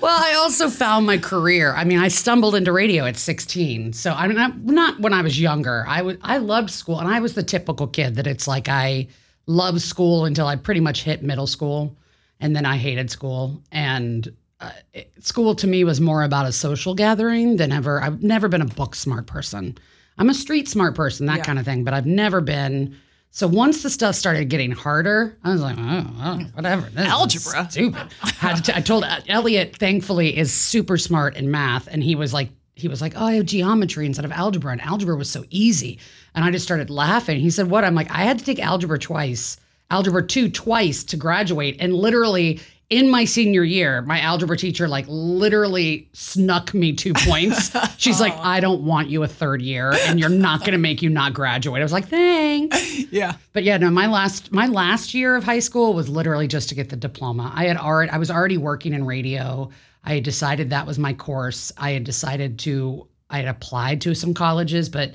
Well, 0.00 0.16
I 0.16 0.34
also 0.34 0.68
found 0.68 1.06
my 1.06 1.18
career. 1.18 1.72
I 1.74 1.84
mean, 1.84 1.98
I 1.98 2.08
stumbled 2.08 2.54
into 2.54 2.72
radio 2.72 3.06
at 3.06 3.16
16. 3.16 3.92
So 3.94 4.12
I'm 4.12 4.34
not, 4.34 4.58
not 4.58 5.00
when 5.00 5.12
I 5.12 5.22
was 5.22 5.40
younger. 5.40 5.84
I 5.88 6.02
was 6.02 6.16
I 6.22 6.38
loved 6.38 6.70
school, 6.70 7.00
and 7.00 7.08
I 7.08 7.20
was 7.20 7.34
the 7.34 7.42
typical 7.42 7.86
kid 7.86 8.14
that 8.16 8.26
it's 8.26 8.46
like 8.46 8.68
I 8.68 9.08
loved 9.46 9.80
school 9.80 10.24
until 10.26 10.46
I 10.46 10.56
pretty 10.56 10.80
much 10.80 11.02
hit 11.02 11.22
middle 11.22 11.46
school, 11.46 11.96
and 12.40 12.54
then 12.54 12.66
I 12.66 12.76
hated 12.76 13.10
school. 13.10 13.62
And 13.72 14.28
uh, 14.60 14.70
it, 14.92 15.12
school 15.24 15.54
to 15.54 15.66
me 15.66 15.84
was 15.84 16.00
more 16.00 16.22
about 16.22 16.46
a 16.46 16.52
social 16.52 16.94
gathering 16.94 17.56
than 17.56 17.72
ever. 17.72 18.02
I've 18.02 18.22
never 18.22 18.48
been 18.48 18.62
a 18.62 18.66
book 18.66 18.94
smart 18.94 19.26
person. 19.26 19.76
I'm 20.18 20.30
a 20.30 20.34
street 20.34 20.66
smart 20.68 20.94
person, 20.94 21.26
that 21.26 21.44
kind 21.44 21.58
of 21.58 21.64
thing, 21.66 21.84
but 21.84 21.92
I've 21.92 22.06
never 22.06 22.40
been. 22.40 22.96
So 23.32 23.46
once 23.46 23.82
the 23.82 23.90
stuff 23.90 24.14
started 24.14 24.48
getting 24.48 24.72
harder, 24.72 25.36
I 25.44 25.52
was 25.52 25.60
like, 25.60 25.76
oh, 25.78 26.06
oh, 26.20 26.38
whatever. 26.54 26.88
This 26.88 27.04
is 27.04 27.06
Algebra. 27.06 27.70
stupid. 27.70 28.12
Had 28.38 28.64
to- 28.64 28.76
I 28.76 28.80
told 28.80 29.04
Elliot, 29.28 29.76
thankfully, 29.76 30.34
is 30.34 30.50
super 30.54 30.96
smart 30.96 31.36
in 31.36 31.50
math, 31.50 31.86
and 31.88 32.02
he 32.02 32.14
was 32.14 32.32
like, 32.32 32.48
he 32.74 32.88
was 32.88 33.02
like, 33.02 33.12
oh, 33.16 33.24
I 33.26 33.34
have 33.34 33.44
geometry 33.44 34.06
instead 34.06 34.24
of 34.24 34.32
algebra, 34.32 34.72
and 34.72 34.80
algebra 34.80 35.16
was 35.16 35.30
so 35.30 35.44
easy. 35.50 35.98
And 36.34 36.44
I 36.44 36.50
just 36.50 36.64
started 36.64 36.88
laughing. 36.88 37.40
He 37.40 37.50
said, 37.50 37.68
what? 37.68 37.84
I'm 37.84 37.94
like, 37.94 38.10
I 38.10 38.24
had 38.24 38.38
to 38.38 38.44
take 38.44 38.58
algebra 38.58 38.98
twice, 38.98 39.58
algebra 39.90 40.26
two 40.26 40.48
twice 40.50 41.04
to 41.04 41.16
graduate, 41.18 41.76
and 41.78 41.92
literally. 41.94 42.60
In 42.88 43.10
my 43.10 43.24
senior 43.24 43.64
year, 43.64 44.02
my 44.02 44.20
algebra 44.20 44.56
teacher 44.56 44.86
like 44.86 45.06
literally 45.08 46.08
snuck 46.12 46.72
me 46.72 46.92
two 46.92 47.12
points. 47.14 47.76
She's 47.96 48.20
like, 48.20 48.32
I 48.36 48.60
don't 48.60 48.82
want 48.82 49.08
you 49.08 49.24
a 49.24 49.28
third 49.28 49.60
year 49.60 49.92
and 50.06 50.20
you're 50.20 50.28
not 50.28 50.64
gonna 50.64 50.78
make 50.78 51.02
you 51.02 51.10
not 51.10 51.34
graduate. 51.34 51.80
I 51.80 51.84
was 51.84 51.92
like, 51.92 52.06
thanks. 52.06 53.00
yeah. 53.10 53.34
But 53.52 53.64
yeah, 53.64 53.76
no, 53.76 53.90
my 53.90 54.06
last 54.06 54.52
my 54.52 54.66
last 54.66 55.14
year 55.14 55.34
of 55.34 55.42
high 55.42 55.58
school 55.58 55.94
was 55.94 56.08
literally 56.08 56.46
just 56.46 56.68
to 56.68 56.76
get 56.76 56.88
the 56.88 56.96
diploma. 56.96 57.50
I 57.54 57.64
had 57.64 57.76
already 57.76 58.12
I 58.12 58.18
was 58.18 58.30
already 58.30 58.58
working 58.58 58.92
in 58.92 59.04
radio. 59.04 59.68
I 60.04 60.14
had 60.14 60.22
decided 60.22 60.70
that 60.70 60.86
was 60.86 60.96
my 60.96 61.12
course. 61.12 61.72
I 61.76 61.90
had 61.90 62.04
decided 62.04 62.58
to 62.60 63.08
I 63.30 63.38
had 63.38 63.48
applied 63.48 64.00
to 64.02 64.14
some 64.14 64.32
colleges, 64.32 64.88
but 64.88 65.14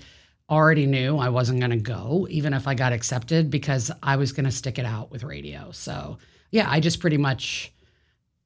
already 0.49 0.85
knew 0.85 1.17
I 1.17 1.29
wasn't 1.29 1.59
going 1.59 1.71
to 1.71 1.77
go 1.77 2.27
even 2.29 2.53
if 2.53 2.67
I 2.67 2.75
got 2.75 2.91
accepted 2.91 3.49
because 3.49 3.89
I 4.03 4.17
was 4.17 4.33
going 4.33 4.43
to 4.43 4.51
stick 4.51 4.77
it 4.77 4.85
out 4.85 5.09
with 5.09 5.23
radio. 5.23 5.71
So, 5.71 6.17
yeah, 6.51 6.69
I 6.69 6.79
just 6.79 6.99
pretty 6.99 7.17
much 7.17 7.73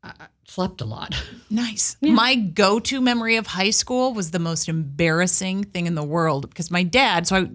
uh, 0.03 0.11
slept 0.47 0.81
a 0.81 0.85
lot. 0.85 1.15
Nice. 1.47 1.95
My 2.01 2.35
go 2.35 2.79
to 2.79 2.99
memory 2.99 3.35
of 3.37 3.47
high 3.47 3.69
school 3.69 4.13
was 4.13 4.31
the 4.31 4.39
most 4.39 4.67
embarrassing 4.67 5.63
thing 5.63 5.85
in 5.85 5.95
the 5.95 6.03
world 6.03 6.49
because 6.49 6.71
my 6.71 6.83
dad, 6.83 7.27
so 7.27 7.35
I 7.35 7.49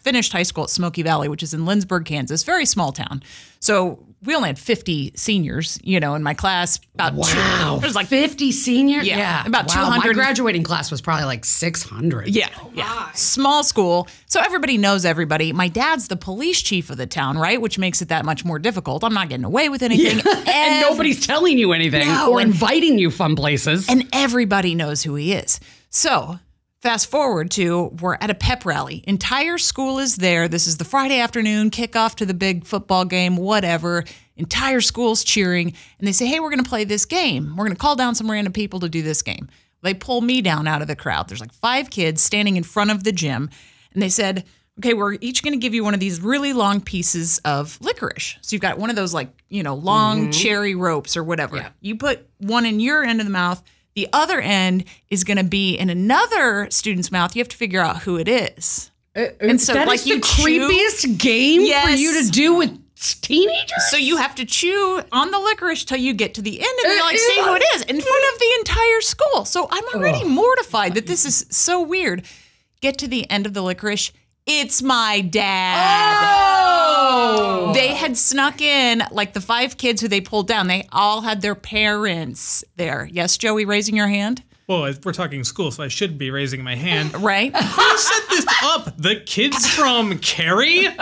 finished 0.00 0.32
high 0.32 0.42
school 0.42 0.64
at 0.64 0.70
Smoky 0.70 1.02
Valley, 1.02 1.28
which 1.28 1.42
is 1.44 1.54
in 1.54 1.60
Lindsborg, 1.60 2.04
Kansas, 2.04 2.42
very 2.42 2.66
small 2.66 2.92
town. 2.92 3.22
So 3.60 4.04
we 4.22 4.34
only 4.34 4.48
had 4.48 4.58
50 4.58 5.12
seniors, 5.16 5.78
you 5.82 6.00
know, 6.00 6.14
in 6.14 6.22
my 6.22 6.34
class. 6.34 6.80
About 6.94 7.12
two, 7.12 7.80
there's 7.80 7.94
like 7.94 8.06
50 8.08 8.52
seniors? 8.52 9.06
Yeah, 9.06 9.46
about 9.46 9.68
wow, 9.68 9.84
200. 9.84 10.06
My 10.08 10.12
graduating 10.12 10.62
class 10.62 10.90
was 10.90 11.00
probably 11.00 11.24
like 11.24 11.44
600. 11.44 12.28
Yeah, 12.28 12.48
oh, 12.60 12.70
yeah. 12.74 13.10
Small 13.12 13.62
school. 13.62 14.08
So 14.26 14.40
everybody 14.40 14.78
knows 14.78 15.04
everybody. 15.04 15.52
My 15.52 15.68
dad's 15.68 16.08
the 16.08 16.16
police 16.16 16.60
chief 16.60 16.90
of 16.90 16.96
the 16.96 17.06
town, 17.06 17.38
right? 17.38 17.60
Which 17.60 17.78
makes 17.78 18.02
it 18.02 18.08
that 18.08 18.24
much 18.24 18.44
more 18.44 18.58
difficult. 18.58 19.04
I'm 19.04 19.14
not 19.14 19.28
getting 19.28 19.44
away 19.44 19.68
with 19.68 19.82
anything. 19.82 20.18
and 20.26 20.48
Ev- 20.48 20.90
nobody's 20.90 21.26
telling 21.26 21.58
you 21.58 21.72
anything 21.72 22.06
No, 22.06 22.35
inviting 22.40 22.98
you 22.98 23.10
fun 23.10 23.36
places. 23.36 23.88
and 23.88 24.08
everybody 24.12 24.74
knows 24.74 25.02
who 25.02 25.14
he 25.14 25.32
is. 25.32 25.60
So, 25.90 26.38
fast 26.80 27.10
forward 27.10 27.50
to 27.52 27.86
we're 28.00 28.16
at 28.20 28.30
a 28.30 28.34
pep 28.34 28.64
rally. 28.64 29.02
Entire 29.06 29.58
school 29.58 29.98
is 29.98 30.16
there. 30.16 30.48
This 30.48 30.66
is 30.66 30.76
the 30.76 30.84
Friday 30.84 31.18
afternoon 31.18 31.70
kickoff 31.70 32.14
to 32.16 32.26
the 32.26 32.34
big 32.34 32.64
football 32.64 33.04
game, 33.04 33.36
whatever. 33.36 34.04
Entire 34.36 34.80
school's 34.80 35.24
cheering, 35.24 35.74
and 35.98 36.06
they 36.06 36.12
say, 36.12 36.26
"Hey, 36.26 36.40
we're 36.40 36.50
going 36.50 36.62
to 36.62 36.68
play 36.68 36.84
this 36.84 37.06
game. 37.06 37.56
We're 37.56 37.64
going 37.64 37.76
to 37.76 37.80
call 37.80 37.96
down 37.96 38.14
some 38.14 38.30
random 38.30 38.52
people 38.52 38.80
to 38.80 38.88
do 38.88 39.02
this 39.02 39.22
game." 39.22 39.48
They 39.82 39.94
pull 39.94 40.20
me 40.20 40.42
down 40.42 40.66
out 40.66 40.82
of 40.82 40.88
the 40.88 40.96
crowd. 40.96 41.28
There's 41.28 41.40
like 41.40 41.52
five 41.52 41.90
kids 41.90 42.20
standing 42.20 42.56
in 42.56 42.64
front 42.64 42.90
of 42.90 43.04
the 43.04 43.12
gym, 43.12 43.50
and 43.92 44.02
they 44.02 44.08
said, 44.08 44.44
"Okay, 44.78 44.94
we're 44.94 45.16
each 45.20 45.42
going 45.42 45.52
to 45.52 45.58
give 45.58 45.74
you 45.74 45.84
one 45.84 45.94
of 45.94 46.00
these 46.00 46.20
really 46.20 46.52
long 46.52 46.80
pieces 46.80 47.38
of 47.44 47.78
licorice. 47.80 48.36
So 48.40 48.54
you've 48.54 48.62
got 48.62 48.78
one 48.78 48.90
of 48.90 48.96
those 48.96 49.14
like 49.14 49.28
you 49.48 49.62
know 49.62 49.74
long 49.74 50.22
mm-hmm. 50.22 50.30
cherry 50.30 50.74
ropes 50.74 51.16
or 51.16 51.24
whatever. 51.24 51.72
You 51.80 51.96
put 51.96 52.28
one 52.38 52.66
in 52.66 52.80
your 52.80 53.04
end 53.04 53.20
of 53.20 53.26
the 53.26 53.32
mouth." 53.32 53.62
The 53.94 54.08
other 54.12 54.42
end 54.42 54.84
is 55.08 55.24
going 55.24 55.38
to 55.38 55.44
be 55.44 55.74
in 55.74 55.88
another 55.88 56.68
student's 56.70 57.10
mouth. 57.10 57.34
You 57.34 57.40
have 57.40 57.48
to 57.48 57.56
figure 57.56 57.80
out 57.80 58.02
who 58.02 58.18
it 58.18 58.28
is. 58.28 58.90
Uh, 59.16 59.20
uh, 59.20 59.28
and 59.40 59.58
so, 59.58 59.72
like, 59.72 60.04
you 60.04 60.16
the 60.16 60.20
chew- 60.20 60.68
creepiest 60.68 61.18
game 61.18 61.62
for 61.62 61.88
you 61.88 62.22
to 62.22 62.30
do 62.30 62.56
with 62.56 62.78
teenagers. 62.96 63.90
So 63.90 63.96
you 63.96 64.18
have 64.18 64.34
to 64.36 64.44
chew 64.44 65.02
on 65.12 65.30
the 65.30 65.38
licorice 65.38 65.84
till 65.84 65.98
you 65.98 66.12
get 66.12 66.34
to 66.34 66.42
the 66.42 66.60
end, 66.60 66.78
and 66.84 67.00
Uh, 67.00 67.04
like 67.04 67.18
say 67.18 67.40
uh, 67.40 67.44
who 67.44 67.54
it 67.54 67.64
is 67.74 67.82
in 67.82 68.00
front 68.00 68.24
of 68.34 68.38
the 68.38 68.54
entire 68.58 69.00
school. 69.00 69.44
So 69.44 69.68
I'm 69.70 69.84
already 69.94 70.24
mortified 70.24 70.94
that 70.94 71.06
this 71.06 71.24
is 71.24 71.46
so 71.50 71.80
weird. 71.80 72.26
Get 72.80 72.98
to 72.98 73.08
the 73.08 73.28
end 73.30 73.46
of 73.46 73.54
the 73.54 73.62
licorice. 73.62 74.12
It's 74.48 74.80
my 74.80 75.22
dad. 75.22 76.24
Oh! 76.88 77.72
They 77.74 77.88
had 77.88 78.16
snuck 78.16 78.60
in, 78.60 79.02
like 79.10 79.32
the 79.32 79.40
five 79.40 79.76
kids 79.76 80.00
who 80.00 80.06
they 80.08 80.20
pulled 80.20 80.46
down, 80.46 80.68
they 80.68 80.86
all 80.92 81.20
had 81.22 81.42
their 81.42 81.56
parents 81.56 82.62
there. 82.76 83.08
Yes, 83.10 83.36
Joey, 83.36 83.64
raising 83.64 83.96
your 83.96 84.06
hand, 84.06 84.44
Well, 84.68 84.92
we're 85.04 85.12
talking 85.12 85.42
school, 85.42 85.72
so 85.72 85.82
I 85.82 85.88
should 85.88 86.16
be 86.16 86.30
raising 86.30 86.62
my 86.62 86.76
hand. 86.76 87.20
right? 87.22 87.54
Who 87.56 87.96
set 87.98 88.28
this 88.30 88.46
up? 88.62 88.96
The 88.96 89.16
kids 89.26 89.66
from 89.68 90.18
Carrie? 90.20 90.86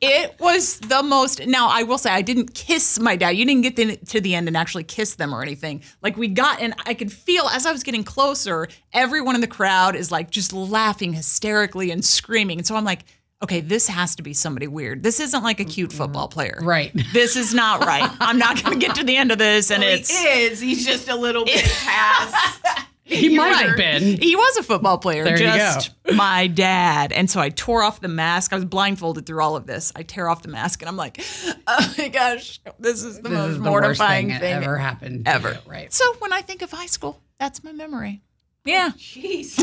it 0.00 0.34
was 0.40 0.78
the 0.80 1.02
most. 1.02 1.46
Now, 1.46 1.68
I 1.68 1.82
will 1.82 1.98
say, 1.98 2.10
I 2.10 2.22
didn't 2.22 2.54
kiss 2.54 2.98
my 2.98 3.16
dad. 3.16 3.30
You 3.30 3.44
didn't 3.44 3.62
get 3.62 3.76
the, 3.76 3.96
to 3.96 4.20
the 4.20 4.34
end 4.34 4.48
and 4.48 4.56
actually 4.56 4.84
kiss 4.84 5.14
them 5.14 5.34
or 5.34 5.42
anything. 5.42 5.82
Like, 6.02 6.16
we 6.16 6.28
got, 6.28 6.60
and 6.60 6.74
I 6.86 6.94
could 6.94 7.12
feel 7.12 7.44
as 7.48 7.66
I 7.66 7.72
was 7.72 7.82
getting 7.82 8.04
closer, 8.04 8.68
everyone 8.92 9.34
in 9.34 9.40
the 9.40 9.46
crowd 9.46 9.96
is 9.96 10.10
like 10.10 10.30
just 10.30 10.52
laughing 10.52 11.12
hysterically 11.12 11.90
and 11.90 12.04
screaming. 12.04 12.58
And 12.58 12.66
so 12.66 12.76
I'm 12.76 12.84
like, 12.84 13.04
okay, 13.42 13.60
this 13.60 13.88
has 13.88 14.14
to 14.16 14.22
be 14.22 14.32
somebody 14.32 14.68
weird. 14.68 15.02
This 15.02 15.18
isn't 15.20 15.42
like 15.42 15.60
a 15.60 15.64
cute 15.64 15.92
football 15.92 16.28
player. 16.28 16.58
Right. 16.62 16.92
This 17.12 17.36
is 17.36 17.52
not 17.52 17.84
right. 17.84 18.10
I'm 18.20 18.38
not 18.38 18.62
going 18.62 18.78
to 18.78 18.86
get 18.86 18.96
to 18.96 19.04
the 19.04 19.16
end 19.16 19.32
of 19.32 19.38
this. 19.38 19.70
And 19.70 19.82
it's. 19.82 20.10
he 20.10 20.26
is. 20.26 20.60
He's 20.60 20.86
just 20.86 21.08
a 21.08 21.16
little 21.16 21.44
bit 21.44 21.64
past. 21.84 22.86
He 23.12 23.36
might 23.36 23.50
Right. 23.52 23.66
have 23.68 23.76
been. 23.76 24.20
He 24.20 24.34
was 24.36 24.56
a 24.56 24.62
football 24.62 24.98
player, 24.98 25.24
There 25.24 25.38
you 25.38 25.44
just 25.44 25.90
my 26.14 26.46
dad. 26.46 27.12
And 27.12 27.30
so 27.30 27.40
I 27.40 27.48
tore 27.50 27.82
off 27.82 28.00
the 28.00 28.08
mask. 28.08 28.52
I 28.52 28.56
was 28.56 28.64
blindfolded 28.64 29.26
through 29.26 29.42
all 29.42 29.56
of 29.56 29.66
this. 29.66 29.92
I 29.96 30.02
tear 30.02 30.28
off 30.28 30.42
the 30.42 30.48
mask 30.48 30.82
and 30.82 30.88
I'm 30.88 30.96
like, 30.96 31.22
oh 31.66 31.94
my 31.98 32.08
gosh, 32.08 32.60
this 32.78 33.02
is 33.04 33.16
the 33.20 33.28
This 33.28 33.32
most 33.38 33.48
is 33.50 33.56
the 33.58 33.62
worst 33.62 33.70
mortifying 33.70 34.28
thing, 34.30 34.40
thing, 34.40 34.54
ever 34.64 34.76
happened. 34.78 35.26
ever. 35.28 35.52
you, 35.52 35.58
Right. 35.70 35.92
So 35.92 36.04
when 36.18 36.32
I 36.32 36.40
think 36.42 36.62
of 36.62 36.70
high 36.70 36.86
school, 36.86 37.20
that's 37.38 37.62
my 37.64 37.72
memory. 37.72 38.22
Yeah. 38.64 38.90
Jeez. 38.96 39.56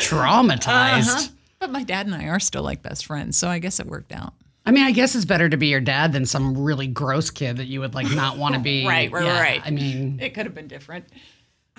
Traumatized. 0.00 1.08
Uh-huh. 1.16 1.28
But 1.60 1.70
my 1.70 1.82
dad 1.82 2.06
and 2.06 2.14
I 2.14 2.24
are 2.26 2.40
still 2.40 2.62
like 2.62 2.82
best 2.82 3.06
friends. 3.06 3.36
So 3.36 3.48
I 3.48 3.58
guess 3.58 3.80
it 3.80 3.86
worked 3.86 4.12
out. 4.12 4.32
I 4.64 4.70
mean, 4.70 4.84
I 4.84 4.92
guess 4.92 5.14
it's 5.14 5.24
better 5.24 5.48
to 5.48 5.56
be 5.56 5.68
your 5.68 5.80
dad 5.80 6.12
than 6.12 6.26
some 6.26 6.58
really 6.62 6.86
gross 6.86 7.30
kid 7.30 7.56
that 7.56 7.66
you 7.66 7.80
would 7.80 7.94
like 7.94 8.10
not 8.10 8.36
want 8.36 8.54
to 8.54 8.60
be. 8.72 8.86
Right, 8.86 9.10
right, 9.10 9.24
Yeah, 9.24 9.40
right. 9.40 9.62
I 9.64 9.70
mean, 9.70 10.20
It 10.20 10.34
could 10.34 10.44
have 10.46 10.54
been 10.54 10.68
different. 10.68 11.06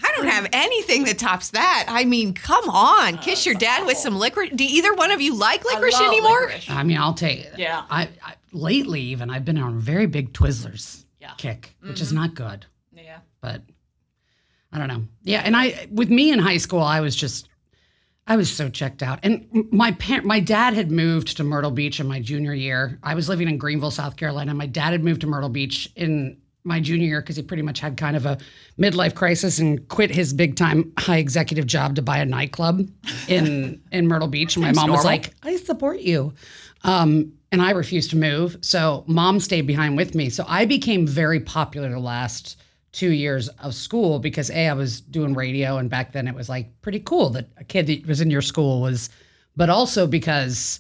I 0.03 0.13
don't 0.15 0.27
have 0.27 0.48
anything 0.53 1.03
that 1.06 1.18
tops 1.20 1.51
that. 1.51 1.86
I 1.88 2.06
mean, 2.06 2.34
come 2.34 2.70
on. 2.70 3.18
Kiss 3.20 3.46
your 3.46 3.56
dad 3.56 3.86
with 3.86 3.98
some 3.98 4.15
licorice. 4.18 4.51
Do 4.56 4.63
either 4.63 4.94
one 4.94 5.12
of 5.12 5.22
you 5.22 5.36
like 5.36 5.63
licorice 5.65 5.94
love 5.94 6.08
anymore? 6.08 6.41
licorice. 6.41 6.70
I 6.70 6.84
mean, 6.84 6.98
I'll 6.98 7.13
take 7.13 7.39
it. 7.41 7.53
Yeah. 7.58 7.84
I, 7.89 8.10
I 8.24 8.34
lately 8.51 9.01
even 9.01 9.29
I've 9.29 9.46
been 9.46 9.58
on 9.58 9.75
a 9.77 9.79
very 9.79 10.06
big 10.08 10.34
Twizzlers 10.34 11.06
Yeah. 11.20 11.27
Mm-hmm. 11.29 11.38
kick, 11.38 11.75
which 11.82 12.01
is 12.01 12.12
not 12.13 12.34
good. 12.36 12.65
Yeah. 12.94 13.20
but 13.41 13.62
I 14.72 14.77
don't 14.77 14.88
know. 14.88 15.03
Yeah, 15.24 15.41
and 15.44 15.56
I 15.58 15.88
with 15.91 16.10
me 16.10 16.32
in 16.32 16.38
high 16.39 16.58
school, 16.58 16.82
I 16.82 17.00
was 17.01 17.15
just 17.15 17.50
I 18.27 18.36
was 18.36 18.51
so 18.51 18.70
checked 18.70 19.01
out. 19.01 19.18
And 19.24 19.48
my 19.72 19.94
parent, 19.94 20.25
my 20.25 20.39
dad 20.39 20.75
had 20.75 20.91
moved 20.91 21.36
to 21.38 21.44
Myrtle 21.44 21.72
Beach 21.72 22.00
in 22.00 22.08
my 22.08 22.20
junior 22.20 22.53
year. 22.53 23.00
I 23.01 23.15
was 23.15 23.27
living 23.27 23.50
in 23.50 23.58
Greenville, 23.58 23.89
South 23.89 24.15
Carolina. 24.15 24.53
My 24.53 24.68
dad 24.68 24.91
had 24.91 25.03
moved 25.03 25.22
to 25.22 25.27
Myrtle 25.27 25.50
Beach 25.50 25.91
in 25.96 26.38
my 26.70 26.80
junior 26.80 27.08
year 27.08 27.22
because 27.22 27.36
he 27.36 27.42
pretty 27.42 27.64
much 27.64 27.82
had 27.82 27.98
kind 27.98 28.16
of 28.16 28.26
a 28.26 28.38
midlife 28.80 29.16
crisis 29.16 29.60
and 29.60 29.86
quit 29.90 30.10
his 30.10 30.32
big 30.32 30.56
time 30.56 30.94
high 30.98 31.18
executive 31.18 31.66
job 31.66 31.96
to 31.96 32.02
buy 32.02 32.20
a 32.20 32.26
nightclub 32.26 32.88
in 33.28 33.82
in 33.92 34.08
Myrtle 34.08 34.30
Beach. 34.30 34.56
And 34.56 34.64
my 34.64 34.72
mom 34.72 34.92
was 34.92 35.04
like, 35.04 35.34
"I 35.44 35.58
support 35.58 36.00
you." 36.00 36.34
Um, 36.84 37.34
and 37.52 37.62
I 37.62 37.72
refused 37.72 38.12
to 38.12 38.16
move. 38.16 38.58
So 38.62 39.04
mom 39.08 39.40
stayed 39.40 39.68
behind 39.68 39.98
with 39.98 40.16
me. 40.16 40.30
So 40.30 40.46
I 40.48 40.66
became 40.66 41.06
very 41.06 41.40
popular 41.40 41.90
the 41.90 42.00
last 42.00 42.62
two 42.92 43.12
years 43.12 43.50
of 43.60 43.74
school 43.74 44.20
because 44.20 44.50
A, 44.50 44.70
I 44.70 44.74
was 44.74 45.02
doing 45.02 45.34
radio. 45.34 45.78
And 45.78 45.90
back 45.90 46.12
then 46.12 46.28
it 46.28 46.36
was 46.36 46.50
like 46.50 46.70
pretty 46.82 47.00
cool 47.00 47.30
that 47.32 47.50
a 47.58 47.64
kid 47.64 47.88
that 47.88 48.08
was 48.08 48.22
in 48.22 48.32
your 48.32 48.42
school 48.42 48.82
was, 48.82 49.10
but 49.56 49.70
also 49.70 50.08
because 50.08 50.80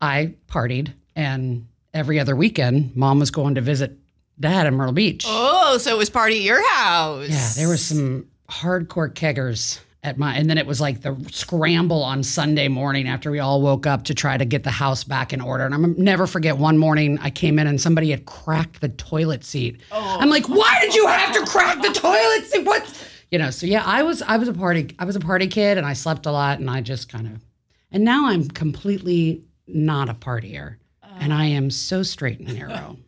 I 0.00 0.34
partied 0.48 0.92
and 1.16 1.66
every 1.92 2.18
other 2.18 2.36
weekend 2.36 2.94
mom 2.96 3.18
was 3.18 3.30
going 3.30 3.54
to 3.54 3.60
visit 3.60 3.96
dad 4.38 4.66
in 4.66 4.74
Myrtle 4.74 4.92
Beach. 4.92 5.24
Oh, 5.26 5.78
so 5.78 5.94
it 5.94 5.98
was 5.98 6.10
party 6.10 6.36
at 6.38 6.42
your 6.42 6.68
house. 6.74 7.28
Yeah, 7.28 7.50
there 7.56 7.68
was 7.68 7.84
some 7.84 8.28
hardcore 8.48 9.12
keggers 9.12 9.80
at 10.02 10.18
my, 10.18 10.36
and 10.36 10.50
then 10.50 10.58
it 10.58 10.66
was 10.66 10.80
like 10.80 11.00
the 11.00 11.16
scramble 11.32 12.02
on 12.02 12.22
Sunday 12.22 12.68
morning 12.68 13.08
after 13.08 13.30
we 13.30 13.38
all 13.38 13.62
woke 13.62 13.86
up 13.86 14.04
to 14.04 14.14
try 14.14 14.36
to 14.36 14.44
get 14.44 14.62
the 14.62 14.70
house 14.70 15.02
back 15.02 15.32
in 15.32 15.40
order. 15.40 15.64
And 15.64 15.74
I'm 15.74 15.94
never 15.96 16.26
forget 16.26 16.58
one 16.58 16.76
morning 16.76 17.18
I 17.22 17.30
came 17.30 17.58
in 17.58 17.66
and 17.66 17.80
somebody 17.80 18.10
had 18.10 18.26
cracked 18.26 18.82
the 18.82 18.90
toilet 18.90 19.44
seat. 19.44 19.80
Oh. 19.90 20.18
I'm 20.20 20.28
like, 20.28 20.46
why 20.48 20.78
did 20.82 20.94
you 20.94 21.06
have 21.06 21.34
to 21.34 21.46
crack 21.46 21.80
the 21.80 21.92
toilet 21.92 22.44
seat? 22.44 22.66
What? 22.66 23.10
You 23.30 23.38
know, 23.38 23.50
so 23.50 23.66
yeah, 23.66 23.82
I 23.84 24.02
was 24.02 24.20
I 24.22 24.36
was 24.36 24.48
a 24.48 24.52
party 24.52 24.94
I 24.98 25.06
was 25.06 25.16
a 25.16 25.20
party 25.20 25.48
kid 25.48 25.78
and 25.78 25.86
I 25.86 25.94
slept 25.94 26.26
a 26.26 26.30
lot 26.30 26.60
and 26.60 26.70
I 26.70 26.82
just 26.82 27.08
kind 27.08 27.26
of, 27.26 27.42
and 27.90 28.04
now 28.04 28.26
I'm 28.28 28.46
completely 28.48 29.42
not 29.66 30.10
a 30.10 30.14
partier, 30.14 30.76
oh. 31.02 31.08
and 31.18 31.32
I 31.32 31.46
am 31.46 31.70
so 31.70 32.02
straight 32.02 32.40
and 32.40 32.54
narrow. 32.54 32.98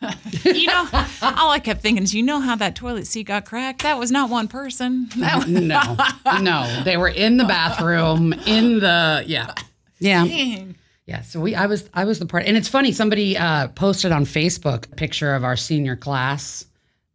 You 0.44 0.66
know, 0.66 0.86
all 1.22 1.50
I 1.50 1.58
kept 1.58 1.80
thinking 1.82 2.02
is, 2.02 2.14
you 2.14 2.22
know 2.22 2.40
how 2.40 2.54
that 2.56 2.76
toilet 2.76 3.06
seat 3.06 3.24
got 3.24 3.44
cracked? 3.46 3.82
That 3.82 3.98
was 3.98 4.10
not 4.10 4.30
one 4.30 4.46
person. 4.48 5.08
That 5.16 5.38
was 5.38 5.48
No, 5.48 5.96
no, 6.40 6.82
they 6.84 6.96
were 6.96 7.08
in 7.08 7.36
the 7.36 7.44
bathroom, 7.44 8.32
in 8.46 8.78
the 8.78 9.24
yeah, 9.26 9.52
yeah, 9.98 10.64
yeah. 11.06 11.22
So 11.22 11.40
we, 11.40 11.54
I 11.54 11.66
was, 11.66 11.88
I 11.94 12.04
was 12.04 12.18
the 12.18 12.26
part, 12.26 12.44
and 12.44 12.56
it's 12.56 12.68
funny. 12.68 12.92
Somebody 12.92 13.36
uh, 13.36 13.68
posted 13.68 14.12
on 14.12 14.24
Facebook 14.24 14.92
a 14.92 14.96
picture 14.96 15.34
of 15.34 15.42
our 15.44 15.56
senior 15.56 15.96
class, 15.96 16.66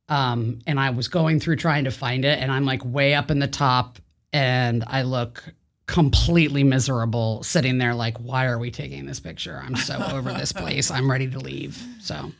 um, 0.09 0.59
and 0.67 0.79
I 0.79 0.89
was 0.89 1.07
going 1.07 1.39
through 1.39 1.57
trying 1.57 1.85
to 1.85 1.91
find 1.91 2.25
it, 2.25 2.39
and 2.39 2.51
I'm 2.51 2.65
like 2.65 2.83
way 2.83 3.13
up 3.13 3.31
in 3.31 3.39
the 3.39 3.47
top, 3.47 3.99
and 4.33 4.83
I 4.87 5.03
look 5.03 5.43
completely 5.87 6.63
miserable 6.63 7.43
sitting 7.43 7.77
there, 7.77 7.93
like, 7.93 8.17
why 8.17 8.45
are 8.45 8.57
we 8.57 8.71
taking 8.71 9.05
this 9.05 9.19
picture? 9.19 9.61
I'm 9.63 9.75
so 9.75 10.01
over 10.11 10.31
this 10.31 10.53
place. 10.53 10.89
I'm 10.89 11.11
ready 11.11 11.29
to 11.29 11.39
leave. 11.39 11.81
So 11.99 12.31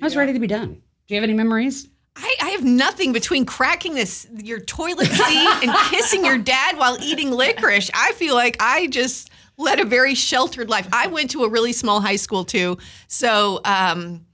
I 0.00 0.04
was 0.04 0.16
ready 0.16 0.32
to 0.32 0.38
be 0.38 0.46
done. 0.46 0.74
Do 1.06 1.14
you 1.14 1.16
have 1.16 1.24
any 1.24 1.34
memories? 1.34 1.88
I, 2.14 2.34
I 2.42 2.48
have 2.50 2.64
nothing 2.64 3.12
between 3.12 3.44
cracking 3.46 3.94
this 3.94 4.26
your 4.36 4.60
toilet 4.60 5.06
seat 5.06 5.48
and 5.62 5.72
kissing 5.90 6.24
your 6.24 6.38
dad 6.38 6.76
while 6.76 6.98
eating 7.00 7.30
licorice. 7.30 7.90
I 7.94 8.12
feel 8.12 8.34
like 8.34 8.56
I 8.60 8.88
just 8.88 9.30
led 9.56 9.80
a 9.80 9.84
very 9.84 10.14
sheltered 10.14 10.68
life. 10.68 10.88
I 10.92 11.06
went 11.08 11.30
to 11.32 11.44
a 11.44 11.48
really 11.48 11.72
small 11.72 12.00
high 12.00 12.16
school 12.16 12.44
too, 12.44 12.78
so 13.06 13.60
um, 13.64 14.24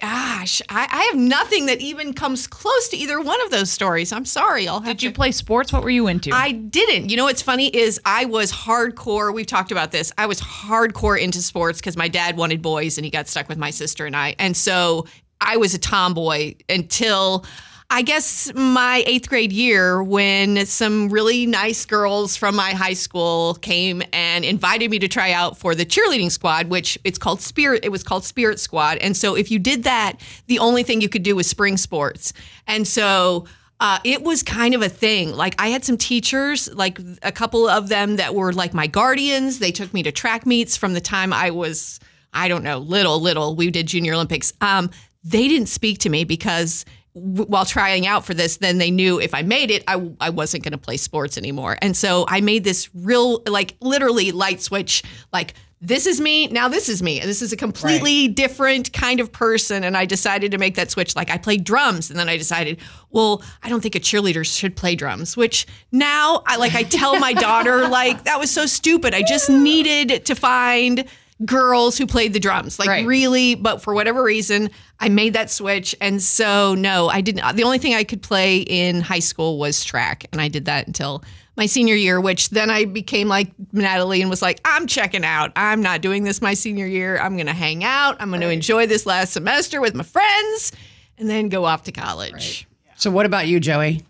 gosh, 0.00 0.60
I, 0.68 0.86
I 0.90 1.02
have 1.04 1.16
nothing 1.16 1.66
that 1.66 1.80
even 1.80 2.12
comes 2.12 2.46
close 2.46 2.88
to 2.88 2.96
either 2.96 3.20
one 3.20 3.40
of 3.42 3.50
those 3.50 3.70
stories. 3.70 4.12
I'm 4.12 4.24
sorry. 4.24 4.66
I'll 4.68 4.80
have 4.80 4.96
Did 4.96 5.02
you 5.04 5.10
to- 5.10 5.14
play 5.14 5.32
sports? 5.32 5.72
What 5.72 5.82
were 5.82 5.90
you 5.90 6.06
into? 6.08 6.30
I 6.32 6.52
didn't. 6.52 7.10
You 7.10 7.16
know 7.16 7.24
what's 7.24 7.42
funny 7.42 7.68
is 7.68 8.00
I 8.04 8.24
was 8.24 8.52
hardcore. 8.52 9.32
We've 9.32 9.46
talked 9.46 9.72
about 9.72 9.92
this. 9.92 10.12
I 10.18 10.26
was 10.26 10.40
hardcore 10.40 11.20
into 11.20 11.40
sports 11.40 11.78
because 11.80 11.96
my 11.96 12.08
dad 12.08 12.36
wanted 12.36 12.60
boys 12.62 12.98
and 12.98 13.04
he 13.04 13.10
got 13.10 13.28
stuck 13.28 13.48
with 13.48 13.58
my 13.58 13.70
sister 13.70 14.04
and 14.06 14.16
I. 14.16 14.34
And 14.38 14.56
so 14.56 15.06
I 15.40 15.56
was 15.56 15.74
a 15.74 15.78
tomboy 15.78 16.54
until 16.68 17.44
I 17.90 18.02
guess 18.02 18.52
my 18.54 19.04
eighth 19.06 19.28
grade 19.28 19.52
year 19.52 20.02
when 20.02 20.64
some 20.66 21.10
really 21.10 21.46
nice 21.46 21.84
girls 21.84 22.36
from 22.36 22.56
my 22.56 22.70
high 22.70 22.94
school 22.94 23.54
came 23.54 24.02
and 24.12 24.44
invited 24.44 24.90
me 24.90 24.98
to 24.98 25.08
try 25.08 25.32
out 25.32 25.58
for 25.58 25.74
the 25.74 25.84
cheerleading 25.84 26.30
squad, 26.30 26.68
which 26.68 26.98
it's 27.04 27.18
called 27.18 27.40
Spirit. 27.40 27.84
It 27.84 27.90
was 27.90 28.02
called 28.02 28.24
Spirit 28.24 28.58
Squad. 28.58 28.98
And 28.98 29.16
so 29.16 29.36
if 29.36 29.50
you 29.50 29.58
did 29.58 29.84
that, 29.84 30.14
the 30.46 30.58
only 30.58 30.82
thing 30.82 31.00
you 31.00 31.08
could 31.08 31.22
do 31.22 31.36
was 31.36 31.46
spring 31.46 31.76
sports. 31.76 32.32
And 32.66 32.88
so 32.88 33.46
uh, 33.80 33.98
it 34.02 34.22
was 34.22 34.42
kind 34.42 34.74
of 34.74 34.82
a 34.82 34.88
thing. 34.88 35.32
Like 35.32 35.54
I 35.60 35.68
had 35.68 35.84
some 35.84 35.98
teachers, 35.98 36.72
like 36.74 36.98
a 37.22 37.32
couple 37.32 37.68
of 37.68 37.88
them 37.88 38.16
that 38.16 38.34
were 38.34 38.52
like 38.52 38.72
my 38.72 38.86
guardians. 38.86 39.58
They 39.58 39.72
took 39.72 39.92
me 39.92 40.02
to 40.04 40.10
track 40.10 40.46
meets 40.46 40.76
from 40.76 40.94
the 40.94 41.00
time 41.00 41.32
I 41.32 41.50
was, 41.50 42.00
I 42.32 42.48
don't 42.48 42.64
know, 42.64 42.78
little, 42.78 43.20
little. 43.20 43.54
We 43.54 43.70
did 43.70 43.86
Junior 43.86 44.14
Olympics. 44.14 44.52
Um, 44.60 44.90
they 45.22 45.48
didn't 45.48 45.68
speak 45.68 45.98
to 46.00 46.08
me 46.08 46.24
because 46.24 46.84
w- 47.14 47.46
while 47.46 47.64
trying 47.64 48.06
out 48.06 48.24
for 48.24 48.34
this, 48.34 48.58
then 48.58 48.78
they 48.78 48.90
knew 48.90 49.20
if 49.20 49.34
I 49.34 49.42
made 49.42 49.70
it, 49.70 49.84
I, 49.88 50.10
I 50.20 50.30
wasn't 50.30 50.64
going 50.64 50.72
to 50.72 50.78
play 50.78 50.96
sports 50.96 51.38
anymore. 51.38 51.76
And 51.80 51.96
so 51.96 52.24
I 52.28 52.40
made 52.40 52.64
this 52.64 52.90
real, 52.94 53.42
like 53.46 53.76
literally 53.80 54.32
light 54.32 54.60
switch, 54.60 55.02
like 55.32 55.54
this 55.80 56.06
is 56.06 56.18
me. 56.18 56.46
Now 56.46 56.68
this 56.68 56.88
is 56.88 57.02
me. 57.02 57.20
This 57.20 57.42
is 57.42 57.52
a 57.52 57.58
completely 57.58 58.26
different 58.28 58.92
kind 58.94 59.20
of 59.20 59.30
person. 59.30 59.84
And 59.84 59.98
I 59.98 60.06
decided 60.06 60.50
to 60.52 60.58
make 60.58 60.76
that 60.76 60.90
switch. 60.90 61.14
Like 61.14 61.30
I 61.30 61.36
played 61.36 61.62
drums 61.62 62.08
and 62.08 62.18
then 62.18 62.26
I 62.26 62.38
decided, 62.38 62.80
well, 63.10 63.42
I 63.62 63.68
don't 63.68 63.82
think 63.82 63.94
a 63.94 64.00
cheerleader 64.00 64.46
should 64.46 64.76
play 64.76 64.94
drums, 64.94 65.36
which 65.36 65.66
now 65.92 66.42
I 66.46 66.56
like, 66.56 66.74
I 66.74 66.84
tell 66.84 67.18
my 67.18 67.34
daughter, 67.34 67.86
like, 67.86 68.24
that 68.24 68.40
was 68.40 68.50
so 68.50 68.64
stupid. 68.64 69.12
I 69.12 69.22
just 69.22 69.50
needed 69.50 70.24
to 70.24 70.34
find 70.34 71.04
girls 71.44 71.98
who 71.98 72.06
played 72.06 72.32
the 72.32 72.40
drums, 72.40 72.78
like 72.78 72.88
Right. 72.88 73.06
really. 73.06 73.54
But 73.54 73.82
for 73.82 73.92
whatever 73.94 74.22
reason, 74.22 74.70
I 75.00 75.08
made 75.08 75.32
that 75.32 75.50
switch. 75.50 75.94
And 76.00 76.22
so, 76.22 76.74
no, 76.74 77.08
I 77.08 77.20
didn't. 77.20 77.56
The 77.56 77.64
only 77.64 77.78
thing 77.78 77.94
I 77.94 78.04
could 78.04 78.22
play 78.22 78.58
in 78.58 79.00
high 79.00 79.18
school 79.18 79.58
was 79.58 79.84
track. 79.84 80.26
And 80.32 80.40
I 80.40 80.48
did 80.48 80.66
that 80.66 80.86
until 80.86 81.24
my 81.56 81.66
senior 81.66 81.94
year, 81.96 82.20
which 82.20 82.50
then 82.50 82.70
I 82.70 82.84
became 82.84 83.28
like 83.28 83.52
Natalie 83.72 84.20
and 84.20 84.30
was 84.30 84.42
like, 84.42 84.60
I'm 84.64 84.86
checking 84.86 85.24
out. 85.24 85.52
I'm 85.56 85.82
not 85.82 86.00
doing 86.00 86.24
this 86.24 86.40
my 86.42 86.54
senior 86.54 86.86
year. 86.86 87.18
I'm 87.18 87.36
going 87.36 87.46
to 87.46 87.52
hang 87.52 87.84
out. 87.84 88.16
I'm 88.20 88.28
going 88.30 88.40
to 88.40 88.50
enjoy 88.50 88.86
this 88.86 89.06
last 89.06 89.32
semester 89.32 89.80
with 89.80 89.94
my 89.94 90.02
friends 90.04 90.72
and 91.18 91.28
then 91.30 91.48
go 91.48 91.64
off 91.64 91.84
to 91.84 91.92
college. 91.92 92.66
So 92.96 93.10
what 93.10 93.26
about 93.26 93.46
you, 93.48 93.60
Joey? 93.60 94.02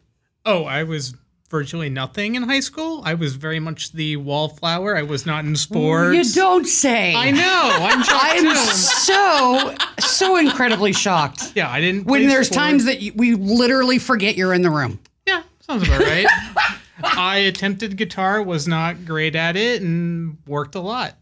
Oh, 0.47 0.65
I 0.65 0.85
was 0.85 1.15
virtually 1.55 1.89
nothing 1.89 2.35
in 2.35 2.43
high 2.43 2.59
school. 2.59 3.01
I 3.05 3.15
was 3.15 3.37
very 3.37 3.61
much 3.61 3.93
the 3.93 4.17
wallflower. 4.17 4.97
I 4.97 5.05
was 5.05 5.25
not 5.25 5.45
in 5.45 5.55
sports. 5.55 6.17
You 6.17 6.35
don't 6.35 6.65
say. 6.65 7.15
I 7.15 7.31
know. 7.31 7.71
I'm 7.81 8.03
shocked 8.03 8.25
I 8.25 8.37
am 8.39 8.57
so 8.57 9.75
so 10.01 10.37
incredibly 10.37 10.93
shocked. 10.93 11.53
Yeah, 11.55 11.71
I 11.71 11.81
didn't. 11.81 12.07
When 12.07 12.23
play 12.23 12.27
there's 12.27 12.49
sports. 12.49 12.57
times 12.57 12.85
that 12.87 13.03
you, 13.03 13.13
we 13.15 13.37
literally 13.37 14.01
forget 14.01 14.35
you're 14.35 14.53
in 14.53 14.63
the 14.63 14.71
room. 14.71 14.99
Yeah, 15.29 15.45
sounds 15.61 15.87
about 15.87 16.01
right. 16.01 16.27
I 17.05 17.37
attempted 17.37 17.97
guitar, 17.97 18.43
was 18.43 18.67
not 18.67 19.05
great 19.05 19.37
at 19.37 19.55
it, 19.55 19.81
and 19.81 20.37
worked 20.49 20.75
a 20.75 20.81
lot. 20.81 21.15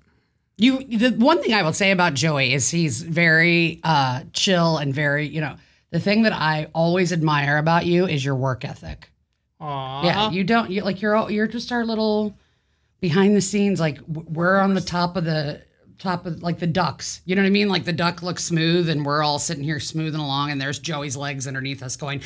You 0.57 0.83
the 0.83 1.11
one 1.11 1.43
thing 1.43 1.53
I 1.53 1.63
will 1.63 1.75
say 1.75 1.91
about 1.91 2.15
Joey 2.15 2.55
is 2.55 2.71
he's 2.71 3.03
very 3.03 3.81
uh 3.85 4.23
chill 4.33 4.79
and 4.79 4.95
very, 4.95 5.29
you 5.29 5.43
know, 5.43 5.57
the 5.91 6.01
thing 6.01 6.23
that 6.23 6.33
I 6.33 6.69
always 6.73 7.13
admire 7.13 7.59
about 7.59 7.85
you 7.85 8.07
is 8.07 8.25
your 8.25 8.35
work 8.35 8.65
ethic. 8.65 9.12
Aww. 9.63 10.05
Yeah, 10.05 10.31
you 10.31 10.43
don't 10.43 10.71
you 10.71 10.83
like 10.83 11.01
you're 11.01 11.15
all, 11.15 11.31
you're 11.31 11.47
just 11.47 11.71
our 11.71 11.85
little 11.85 12.37
behind 13.01 13.37
the 13.37 13.41
scenes 13.41 13.79
like 13.79 13.99
we're 14.09 14.59
on 14.59 14.75
the 14.75 14.81
top 14.81 15.17
of 15.17 15.25
the 15.25 15.63
top 16.03 16.27
of 16.27 16.43
like 16.43 16.59
the 16.59 16.67
ducks. 16.67 17.21
You 17.25 17.37
know 17.37 17.43
what 17.43 17.47
I 17.47 17.51
mean? 17.51 17.69
Like 17.69 17.85
the 17.85 17.93
duck 17.93 18.23
looks 18.23 18.43
smooth 18.45 18.89
and 18.89 19.07
we're 19.07 19.23
all 19.23 19.39
sitting 19.39 19.63
here 19.63 19.79
smoothing 19.79 20.21
along 20.21 20.51
and 20.51 20.61
there's 20.61 20.79
Joey's 20.79 21.17
legs 21.17 21.47
underneath 21.47 21.83
us 21.83 21.97
going 21.97 22.21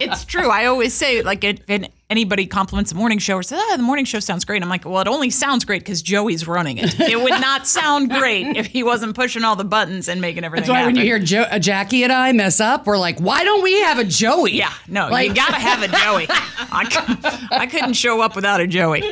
It's 0.00 0.24
true. 0.24 0.48
I 0.50 0.66
always 0.66 0.94
say, 0.94 1.22
like, 1.22 1.44
if 1.44 1.60
anybody 2.08 2.46
compliments 2.46 2.90
the 2.90 2.96
morning 2.96 3.18
show 3.18 3.36
or 3.36 3.42
says, 3.42 3.60
ah, 3.62 3.76
the 3.76 3.82
morning 3.82 4.04
show 4.04 4.18
sounds 4.18 4.44
great, 4.44 4.62
I'm 4.62 4.68
like, 4.68 4.84
well, 4.84 5.00
it 5.00 5.08
only 5.08 5.30
sounds 5.30 5.64
great 5.64 5.82
because 5.82 6.02
Joey's 6.02 6.48
running 6.48 6.78
it. 6.78 6.98
It 6.98 7.20
would 7.20 7.40
not 7.40 7.66
sound 7.66 8.10
great 8.10 8.56
if 8.56 8.66
he 8.66 8.82
wasn't 8.82 9.14
pushing 9.14 9.44
all 9.44 9.56
the 9.56 9.64
buttons 9.64 10.08
and 10.08 10.20
making 10.20 10.44
everything 10.44 10.66
That's 10.68 10.80
why 10.80 10.86
when 10.86 10.96
you 10.96 11.02
hear 11.02 11.18
jo- 11.18 11.42
uh, 11.50 11.58
Jackie 11.58 12.02
and 12.02 12.12
I 12.12 12.32
mess 12.32 12.60
up, 12.60 12.86
we're 12.86 12.98
like, 12.98 13.20
why 13.20 13.44
don't 13.44 13.62
we 13.62 13.80
have 13.82 13.98
a 13.98 14.04
Joey? 14.04 14.52
yeah, 14.56 14.72
no, 14.88 15.14
you 15.16 15.34
gotta 15.34 15.56
have 15.56 15.82
a 15.82 15.88
Joey. 15.88 16.26
I, 16.72 16.84
cou- 16.90 17.56
I 17.56 17.66
couldn't 17.66 17.94
show 17.94 18.20
up 18.20 18.34
without 18.34 18.60
a 18.60 18.66
Joey. 18.66 19.02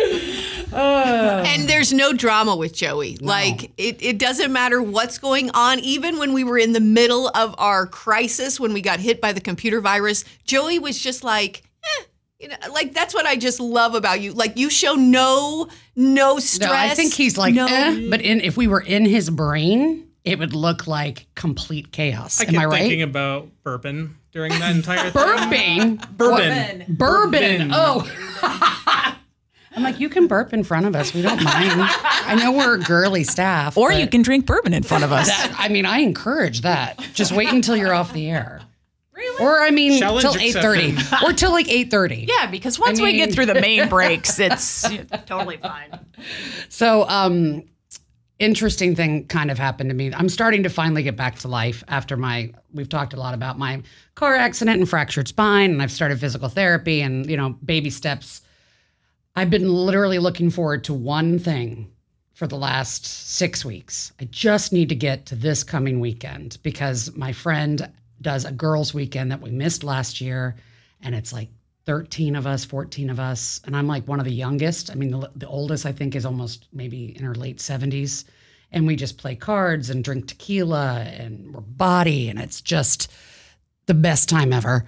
And 0.72 1.68
there's 1.68 1.92
no 1.92 2.12
drama 2.12 2.56
with 2.56 2.74
Joey. 2.74 3.16
Like 3.16 3.72
it, 3.76 4.02
it 4.02 4.18
doesn't 4.18 4.52
matter 4.52 4.82
what's 4.82 5.18
going 5.18 5.50
on. 5.54 5.78
Even 5.80 6.18
when 6.18 6.32
we 6.32 6.44
were 6.44 6.58
in 6.58 6.72
the 6.72 6.80
middle 6.80 7.28
of 7.34 7.54
our 7.58 7.86
crisis, 7.86 8.58
when 8.60 8.72
we 8.72 8.80
got 8.82 9.00
hit 9.00 9.20
by 9.20 9.32
the 9.32 9.40
computer 9.40 9.80
virus, 9.80 10.24
Joey 10.44 10.78
was 10.78 10.98
just 10.98 11.24
like, 11.24 11.62
eh, 11.84 12.04
you 12.40 12.48
know, 12.48 12.56
like 12.72 12.92
that's 12.94 13.14
what 13.14 13.26
I 13.26 13.36
just 13.36 13.60
love 13.60 13.94
about 13.94 14.20
you. 14.20 14.32
Like 14.32 14.56
you 14.56 14.70
show 14.70 14.94
no 14.94 15.68
no 15.96 16.38
stress. 16.38 16.70
No, 16.70 16.76
I 16.76 16.94
think 16.94 17.14
he's 17.14 17.36
like, 17.36 17.54
no. 17.54 17.66
eh, 17.66 18.06
but 18.10 18.20
in 18.20 18.40
if 18.40 18.56
we 18.56 18.66
were 18.68 18.80
in 18.80 19.04
his 19.04 19.30
brain, 19.30 20.08
it 20.24 20.38
would 20.38 20.54
look 20.54 20.86
like 20.86 21.26
complete 21.34 21.90
chaos. 21.92 22.40
I 22.40 22.44
Am 22.44 22.58
I 22.58 22.66
right? 22.66 22.78
thinking 22.80 23.02
about 23.02 23.48
bourbon 23.62 24.16
during 24.30 24.52
that 24.58 24.76
entire 24.76 25.10
thing. 25.10 25.98
Burping. 25.98 26.16
Bourbon. 26.16 26.84
Bourbon. 26.88 27.68
Bourbon. 27.68 27.70
Oh. 27.72 28.84
I'm 29.78 29.84
like, 29.84 30.00
you 30.00 30.08
can 30.08 30.26
burp 30.26 30.52
in 30.52 30.64
front 30.64 30.86
of 30.86 30.96
us. 30.96 31.14
We 31.14 31.22
don't 31.22 31.40
mind. 31.40 31.70
I 31.72 32.34
know 32.34 32.50
we're 32.50 32.78
girly 32.78 33.22
staff. 33.22 33.76
Or 33.76 33.92
you 33.92 34.08
can 34.08 34.22
drink 34.22 34.44
bourbon 34.44 34.74
in 34.74 34.82
front 34.82 35.04
of 35.04 35.12
us. 35.12 35.28
That, 35.28 35.54
I 35.56 35.68
mean, 35.68 35.86
I 35.86 35.98
encourage 35.98 36.62
that. 36.62 36.98
Just 37.14 37.30
wait 37.30 37.48
until 37.48 37.76
you're 37.76 37.94
off 37.94 38.12
the 38.12 38.28
air. 38.28 38.60
Really? 39.14 39.44
Or 39.44 39.60
I 39.60 39.70
mean, 39.70 40.00
Challenge 40.00 40.22
till 40.22 40.36
eight 40.36 40.54
thirty, 40.54 40.96
or 41.24 41.32
till 41.32 41.52
like 41.52 41.68
eight 41.68 41.92
thirty. 41.92 42.26
yeah, 42.28 42.50
because 42.50 42.76
once 42.76 42.98
we 43.00 43.06
mean- 43.12 43.16
get 43.18 43.32
through 43.32 43.46
the 43.46 43.60
main 43.60 43.88
breaks, 43.90 44.40
it's 44.40 44.84
totally 45.26 45.58
fine. 45.58 45.96
So, 46.68 47.08
um, 47.08 47.62
interesting 48.40 48.94
thing 48.96 49.26
kind 49.26 49.50
of 49.52 49.58
happened 49.58 49.90
to 49.90 49.94
me. 49.94 50.12
I'm 50.12 50.28
starting 50.28 50.64
to 50.64 50.68
finally 50.68 51.04
get 51.04 51.16
back 51.16 51.38
to 51.40 51.48
life 51.48 51.84
after 51.86 52.16
my. 52.16 52.52
We've 52.72 52.88
talked 52.88 53.12
a 53.14 53.16
lot 53.16 53.34
about 53.34 53.58
my 53.58 53.82
car 54.16 54.34
accident 54.34 54.78
and 54.80 54.88
fractured 54.88 55.28
spine, 55.28 55.70
and 55.70 55.82
I've 55.82 55.92
started 55.92 56.18
physical 56.18 56.48
therapy 56.48 57.00
and 57.00 57.28
you 57.30 57.36
know 57.36 57.50
baby 57.64 57.90
steps. 57.90 58.40
I've 59.38 59.50
been 59.50 59.72
literally 59.72 60.18
looking 60.18 60.50
forward 60.50 60.82
to 60.82 60.92
one 60.92 61.38
thing 61.38 61.92
for 62.32 62.48
the 62.48 62.56
last 62.56 63.06
six 63.06 63.64
weeks. 63.64 64.10
I 64.20 64.24
just 64.24 64.72
need 64.72 64.88
to 64.88 64.96
get 64.96 65.26
to 65.26 65.36
this 65.36 65.62
coming 65.62 66.00
weekend 66.00 66.58
because 66.64 67.14
my 67.14 67.32
friend 67.32 67.88
does 68.20 68.44
a 68.44 68.50
girls' 68.50 68.94
weekend 68.94 69.30
that 69.30 69.40
we 69.40 69.52
missed 69.52 69.84
last 69.84 70.20
year, 70.20 70.56
and 71.02 71.14
it's 71.14 71.32
like 71.32 71.50
13 71.86 72.34
of 72.34 72.48
us, 72.48 72.64
14 72.64 73.10
of 73.10 73.20
us, 73.20 73.60
and 73.64 73.76
I'm 73.76 73.86
like 73.86 74.08
one 74.08 74.18
of 74.18 74.24
the 74.24 74.32
youngest. 74.32 74.90
I 74.90 74.96
mean, 74.96 75.12
the, 75.12 75.30
the 75.36 75.46
oldest 75.46 75.86
I 75.86 75.92
think 75.92 76.16
is 76.16 76.26
almost 76.26 76.66
maybe 76.72 77.16
in 77.16 77.24
her 77.24 77.36
late 77.36 77.58
70s, 77.58 78.24
and 78.72 78.88
we 78.88 78.96
just 78.96 79.18
play 79.18 79.36
cards 79.36 79.88
and 79.88 80.02
drink 80.02 80.26
tequila 80.26 81.02
and 81.16 81.54
we're 81.54 81.60
body, 81.60 82.28
and 82.28 82.40
it's 82.40 82.60
just 82.60 83.12
the 83.86 83.94
best 83.94 84.28
time 84.28 84.52
ever. 84.52 84.84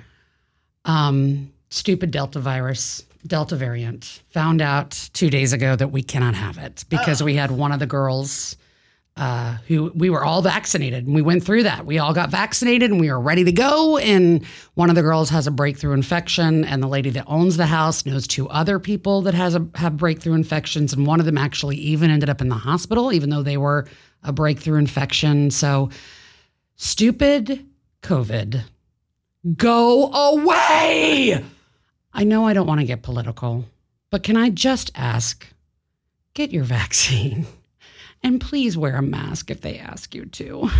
Um, 0.86 1.52
stupid 1.68 2.10
Delta 2.10 2.40
virus, 2.40 3.04
Delta 3.26 3.56
variant. 3.56 4.22
Found 4.30 4.60
out 4.60 5.10
two 5.12 5.30
days 5.30 5.52
ago 5.52 5.76
that 5.76 5.88
we 5.88 6.02
cannot 6.02 6.34
have 6.34 6.58
it 6.58 6.84
because 6.88 7.22
we 7.22 7.34
had 7.34 7.50
one 7.50 7.72
of 7.72 7.78
the 7.78 7.86
girls 7.86 8.56
uh, 9.16 9.58
who 9.66 9.92
we 9.94 10.08
were 10.08 10.24
all 10.24 10.40
vaccinated 10.40 11.04
and 11.04 11.14
we 11.14 11.20
went 11.20 11.44
through 11.44 11.64
that. 11.64 11.84
We 11.84 11.98
all 11.98 12.14
got 12.14 12.30
vaccinated 12.30 12.90
and 12.90 12.98
we 12.98 13.10
were 13.10 13.20
ready 13.20 13.44
to 13.44 13.52
go. 13.52 13.98
And 13.98 14.44
one 14.74 14.88
of 14.88 14.96
the 14.96 15.02
girls 15.02 15.28
has 15.28 15.46
a 15.46 15.50
breakthrough 15.50 15.92
infection, 15.92 16.64
and 16.64 16.82
the 16.82 16.86
lady 16.86 17.10
that 17.10 17.24
owns 17.26 17.56
the 17.56 17.66
house 17.66 18.06
knows 18.06 18.26
two 18.26 18.48
other 18.48 18.78
people 18.78 19.20
that 19.22 19.34
has 19.34 19.54
a 19.54 19.66
have 19.74 19.96
breakthrough 19.96 20.34
infections, 20.34 20.92
and 20.92 21.06
one 21.06 21.20
of 21.20 21.26
them 21.26 21.36
actually 21.36 21.76
even 21.76 22.10
ended 22.10 22.30
up 22.30 22.40
in 22.40 22.48
the 22.48 22.54
hospital, 22.54 23.12
even 23.12 23.28
though 23.28 23.42
they 23.42 23.58
were 23.58 23.86
a 24.22 24.32
breakthrough 24.32 24.78
infection. 24.78 25.50
So 25.50 25.90
stupid 26.76 27.66
COVID. 28.02 28.62
Go 29.56 30.12
away. 30.12 31.44
I 32.12 32.24
know 32.24 32.46
I 32.46 32.52
don't 32.52 32.66
want 32.66 32.80
to 32.80 32.86
get 32.86 33.02
political, 33.02 33.64
but 34.10 34.22
can 34.22 34.36
I 34.36 34.50
just 34.50 34.90
ask 34.94 35.46
get 36.34 36.50
your 36.50 36.64
vaccine 36.78 37.46
and 38.22 38.40
please 38.40 38.76
wear 38.76 38.96
a 38.96 39.02
mask 39.02 39.50
if 39.50 39.60
they 39.60 39.78
ask 39.78 40.14
you 40.14 40.26
to. 40.26 40.70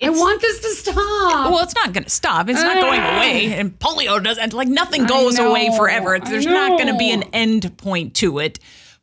I 0.00 0.10
want 0.10 0.40
this 0.40 0.60
to 0.60 0.68
stop. 0.70 1.50
Well, 1.50 1.62
it's 1.62 1.74
not 1.74 1.92
going 1.92 2.04
to 2.04 2.10
stop. 2.10 2.48
It's 2.48 2.62
not 2.62 2.80
going 2.80 3.00
ah. 3.00 3.18
away. 3.18 3.52
And 3.52 3.76
polio 3.78 4.22
doesn't, 4.22 4.52
like, 4.52 4.68
nothing 4.68 5.06
goes 5.06 5.38
know, 5.38 5.50
away 5.50 5.76
forever. 5.76 6.18
There's 6.20 6.46
not 6.46 6.78
going 6.78 6.92
to 6.92 6.96
be 6.96 7.10
an 7.10 7.24
end 7.32 7.76
point 7.78 8.14
to 8.16 8.38
it. 8.38 8.60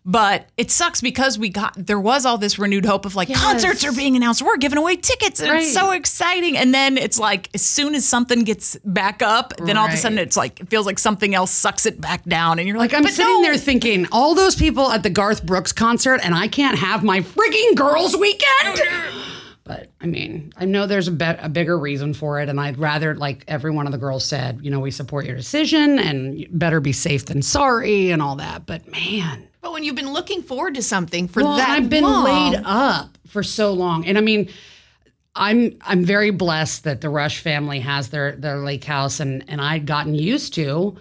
But 0.08 0.48
it 0.56 0.70
sucks 0.70 1.02
because 1.02 1.40
we 1.40 1.50
got, 1.50 1.74
there 1.76 2.00
was 2.00 2.28
all 2.28 2.38
this 2.38 2.60
renewed 2.60 2.86
hope 2.86 3.06
of 3.08 3.16
like, 3.16 3.34
concerts 3.34 3.84
are 3.84 3.92
being 3.92 4.16
announced. 4.16 4.44
We're 4.44 4.58
giving 4.58 4.78
away 4.78 4.98
tickets. 4.98 5.42
And 5.42 5.52
it's 5.58 5.74
so 5.74 5.90
exciting. 5.92 6.56
And 6.58 6.76
then 6.76 7.00
it's 7.00 7.18
like, 7.18 7.50
as 7.56 7.64
soon 7.64 7.96
as 7.96 8.06
something 8.08 8.44
gets 8.44 8.78
back 8.86 9.24
up, 9.24 9.54
then 9.58 9.78
all 9.78 9.88
of 9.88 9.94
a 9.94 9.98
sudden 9.98 10.20
it's 10.20 10.38
like, 10.38 10.60
it 10.60 10.70
feels 10.70 10.86
like 10.86 11.00
something 11.00 11.34
else 11.34 11.50
sucks 11.50 11.88
it 11.88 12.00
back 12.00 12.24
down. 12.26 12.60
And 12.60 12.68
you're 12.68 12.78
like, 12.78 12.94
Like 12.94 13.02
I'm 13.02 13.08
sitting 13.08 13.26
no. 13.26 13.42
there 13.42 13.58
thinking, 13.58 14.06
all 14.12 14.36
those 14.36 14.56
people 14.56 14.92
at 14.92 15.02
the 15.02 15.10
Garth 15.10 15.44
Brooks 15.44 15.72
concert, 15.72 16.22
and 16.24 16.36
I 16.36 16.50
can't 16.50 16.78
have 16.78 17.04
my 17.04 17.22
freaking 17.22 17.76
girls' 17.76 18.16
weekend. 18.16 18.82
But 19.68 19.90
I 20.00 20.06
mean, 20.06 20.54
I 20.58 20.66
know 20.66 20.86
there's 20.86 21.08
a, 21.08 21.12
be- 21.12 21.26
a 21.26 21.50
bigger 21.50 21.76
reason 21.80 22.14
for 22.14 22.40
it, 22.40 22.50
and 22.50 22.60
I'd 22.60 22.78
rather, 22.78 23.16
like 23.16 23.44
every 23.48 23.72
one 23.72 23.88
of 23.88 23.92
the 23.92 23.98
girls 23.98 24.24
said, 24.24 24.60
you 24.62 24.70
know, 24.70 24.80
we 24.80 24.92
support 24.92 25.26
your 25.26 25.36
decision, 25.36 25.98
and 25.98 26.46
better 26.52 26.80
be 26.80 26.92
safe 26.94 27.26
than 27.26 27.42
sorry, 27.42 28.12
and 28.12 28.22
all 28.22 28.36
that. 28.36 28.68
But 28.68 28.88
man, 28.92 29.48
But 29.66 29.74
when 29.74 29.84
you've 29.84 29.96
been 29.96 30.14
looking 30.14 30.44
forward 30.44 30.76
to 30.76 30.84
something 30.84 31.28
for 31.28 31.42
well, 31.42 31.58
that 31.58 31.70
I've 31.70 31.90
been 31.90 32.04
long, 32.04 32.52
laid 32.52 32.62
up 32.64 33.18
for 33.26 33.42
so 33.42 33.74
long, 33.74 34.06
and 34.06 34.16
I 34.16 34.22
mean, 34.22 34.48
I'm 35.34 35.76
I'm 35.82 36.06
very 36.06 36.30
blessed 36.30 36.84
that 36.84 37.02
the 37.02 37.10
Rush 37.10 37.40
family 37.40 37.80
has 37.80 38.10
their 38.10 38.34
their 38.34 38.58
lake 38.60 38.84
house, 38.84 39.20
and 39.20 39.44
and 39.48 39.60
I'd 39.60 39.88
gotten 39.88 40.14
used 40.14 40.54
to 40.54 40.98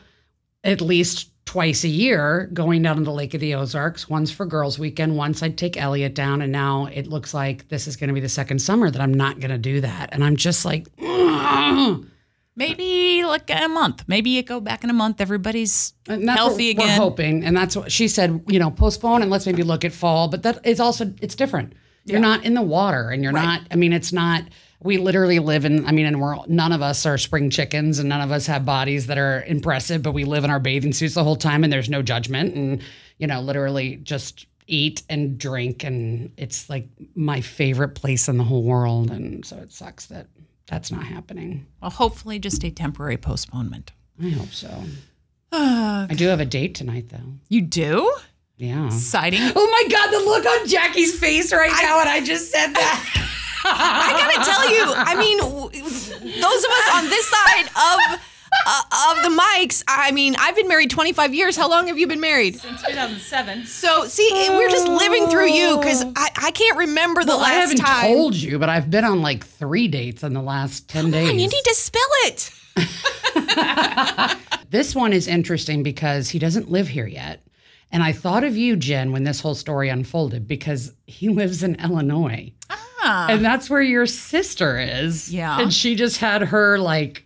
at 0.65 0.81
least 0.81 1.29
twice 1.45 1.85
a 1.85 1.89
year 1.89 2.49
going 2.55 2.81
down 2.81 2.97
to 2.97 3.05
the 3.05 3.13
Lake 3.13 3.35
of 3.35 3.43
the 3.43 3.55
Ozarks. 3.55 4.09
Once 4.09 4.31
for 4.31 4.47
girls' 4.47 4.79
weekend, 4.79 5.15
once 5.15 5.43
I'd 5.43 5.59
take 5.59 5.77
Elliot 5.77 6.15
down, 6.15 6.41
and 6.41 6.51
now 6.51 6.87
it 6.87 7.07
looks 7.07 7.35
like 7.35 7.69
this 7.69 7.87
is 7.87 7.97
going 7.97 8.09
to 8.09 8.15
be 8.15 8.21
the 8.21 8.31
second 8.31 8.61
summer 8.61 8.91
that 8.91 9.03
I'm 9.03 9.13
not 9.13 9.41
going 9.41 9.51
to 9.51 9.59
do 9.59 9.83
that, 9.83 10.09
and 10.13 10.25
I'm 10.25 10.37
just 10.37 10.65
like. 10.65 10.87
"Ugh." 11.03 12.07
maybe 12.57 13.25
like 13.25 13.51
a 13.51 13.69
month. 13.69 14.05
Maybe 14.07 14.31
you 14.31 14.43
go 14.43 14.61
back 14.61 14.85
in 14.85 14.91
a 14.91 14.95
month. 14.95 15.21
Everybody's 15.21 15.95
uh, 16.09 16.19
healthy 16.19 16.71
again. 16.71 16.99
We're 16.99 17.05
hoping, 17.05 17.45
and 17.45 17.57
that's 17.57 17.77
what 17.77 17.91
she 17.91 18.09
said. 18.09 18.45
You 18.49 18.59
know, 18.59 18.71
postpone 18.71 19.23
and 19.23 19.31
let's 19.31 19.47
maybe 19.47 19.63
look 19.63 19.85
at 19.85 19.93
fall. 19.93 20.29
But 20.29 20.43
that 20.43 20.67
is 20.67 20.81
also 20.81 21.13
it's 21.21 21.35
different. 21.35 21.75
You're 22.07 22.21
not 22.21 22.45
in 22.45 22.53
the 22.55 22.63
water, 22.63 23.11
and 23.11 23.23
you're 23.23 23.33
not. 23.33 23.63
I 23.71 23.77
mean, 23.77 23.93
it's 23.93 24.13
not. 24.13 24.45
We 24.81 24.99
literally 24.99 25.39
live 25.39 25.65
in. 25.65 25.87
I 25.87 25.93
mean, 25.93 26.05
and 26.05 26.21
we're 26.21 26.37
none 26.47 26.73
of 26.73 26.83
us 26.83 27.07
are 27.07 27.17
spring 27.17 27.49
chickens, 27.49 27.99
and 27.99 28.09
none 28.09 28.21
of 28.21 28.31
us 28.31 28.47
have 28.47 28.67
bodies 28.67 29.07
that 29.07 29.17
are 29.17 29.43
impressive. 29.45 30.03
But 30.03 30.13
we 30.13 30.25
live 30.25 30.45
in 30.45 30.51
our 30.51 30.61
bathing 30.61 30.93
suits 30.93 31.15
the 31.15 31.25
whole 31.25 31.37
time, 31.37 31.65
and 31.65 31.73
there's 31.73 31.89
no 31.89 32.03
judgment, 32.03 32.55
and 32.55 32.83
you 33.19 33.27
know, 33.27 33.41
literally 33.41 33.97
just 33.97 34.47
eat 34.67 35.03
and 35.09 35.39
drink, 35.39 35.83
and 35.83 36.31
it's 36.37 36.69
like 36.69 36.89
my 37.15 37.41
favorite 37.41 37.95
place 37.95 38.29
in 38.29 38.37
the 38.37 38.45
whole 38.45 38.63
world. 38.65 39.11
And 39.11 39.45
so 39.45 39.57
it 39.57 39.73
sucks 39.73 40.07
that 40.07 40.27
that's 40.67 40.91
not 40.91 41.05
happening. 41.05 41.67
Well, 41.81 41.91
hopefully 41.91 42.39
just 42.39 42.65
a 42.65 42.71
temporary 42.71 43.17
postponement. 43.17 43.93
I 44.23 44.31
hope 44.31 44.51
so. 44.51 44.83
I 45.53 46.09
do 46.17 46.27
have 46.29 46.41
a 46.41 46.45
date 46.45 46.75
tonight, 46.75 47.09
though. 47.11 47.35
You 47.49 47.63
do? 47.63 48.13
Yeah. 48.57 48.87
Exciting. 48.87 49.41
Oh 49.57 49.71
my 49.71 49.89
God, 49.91 50.11
the 50.11 50.19
look 50.25 50.47
on 50.47 50.69
Jackie's 50.69 51.19
face 51.19 51.53
right 51.53 51.73
now 51.83 51.99
when 51.99 52.09
I 52.09 52.21
just 52.21 52.51
said 52.51 52.69
that. 52.73 53.31
I 53.65 54.13
gotta 54.13 54.45
tell 54.45 54.71
you, 54.71 54.93
I 54.95 55.15
mean, 55.17 55.39
those 55.39 56.65
of 56.65 56.71
us 56.71 56.95
on 56.95 57.09
this 57.09 57.27
side 57.27 57.67
of 57.67 58.21
uh, 58.67 59.17
of 59.17 59.23
the 59.23 59.29
mics. 59.43 59.83
I 59.87 60.11
mean, 60.13 60.37
I've 60.39 60.57
been 60.57 60.69
married 60.69 60.91
25 60.91 61.35
years. 61.35 61.57
How 61.57 61.69
long 61.69 61.87
have 61.89 61.99
you 61.99 62.07
been 62.07 62.21
married? 62.21 62.57
Since 62.57 62.83
2007. 62.83 63.67
So, 63.67 64.07
see, 64.07 64.29
we're 64.51 64.71
just 64.71 64.89
living 64.89 65.29
through 65.29 65.51
you 65.51 65.79
because 65.79 66.03
I, 66.17 66.29
I 66.37 66.51
can't 66.53 66.79
remember 66.79 67.23
the 67.23 67.29
Well, 67.29 67.39
last 67.41 67.51
time. 67.53 67.57
I 67.57 67.61
haven't 67.61 67.79
time. 67.79 68.13
told 68.15 68.35
you, 68.35 68.59
but 68.59 68.69
I've 68.69 68.91
been 68.91 69.05
on 69.05 69.23
like 69.23 69.45
three 69.45 69.89
dates 69.89 70.23
in 70.23 70.33
the 70.35 70.43
last 70.43 70.89
10 70.89 71.11
days. 71.11 71.29
And 71.31 71.41
you 71.41 71.49
need 71.49 71.65
to 71.65 71.75
spill 71.75 72.03
it. 72.25 72.51
This 74.71 74.93
one 74.93 75.13
is 75.13 75.29
interesting 75.29 75.85
because 75.85 76.29
he 76.31 76.41
doesn't 76.41 76.69
live 76.69 76.89
here 76.89 77.07
yet. 77.07 77.47
And 77.93 78.03
I 78.03 78.11
thought 78.11 78.43
of 78.43 78.57
you, 78.57 78.75
Jen, 78.75 79.13
when 79.13 79.23
this 79.23 79.39
whole 79.41 79.55
story 79.55 79.89
unfolded 79.89 80.49
because 80.49 80.93
he 81.07 81.29
lives 81.29 81.63
in 81.63 81.77
Illinois. 81.77 82.53
Ah. 82.71 83.29
And 83.31 83.45
that's 83.45 83.71
where 83.71 83.83
your 83.83 84.07
sister 84.07 84.77
is. 84.81 85.33
Yeah. 85.33 85.61
And 85.61 85.73
she 85.73 85.95
just 85.95 86.17
had 86.17 86.43
her 86.43 86.79
like 86.79 87.25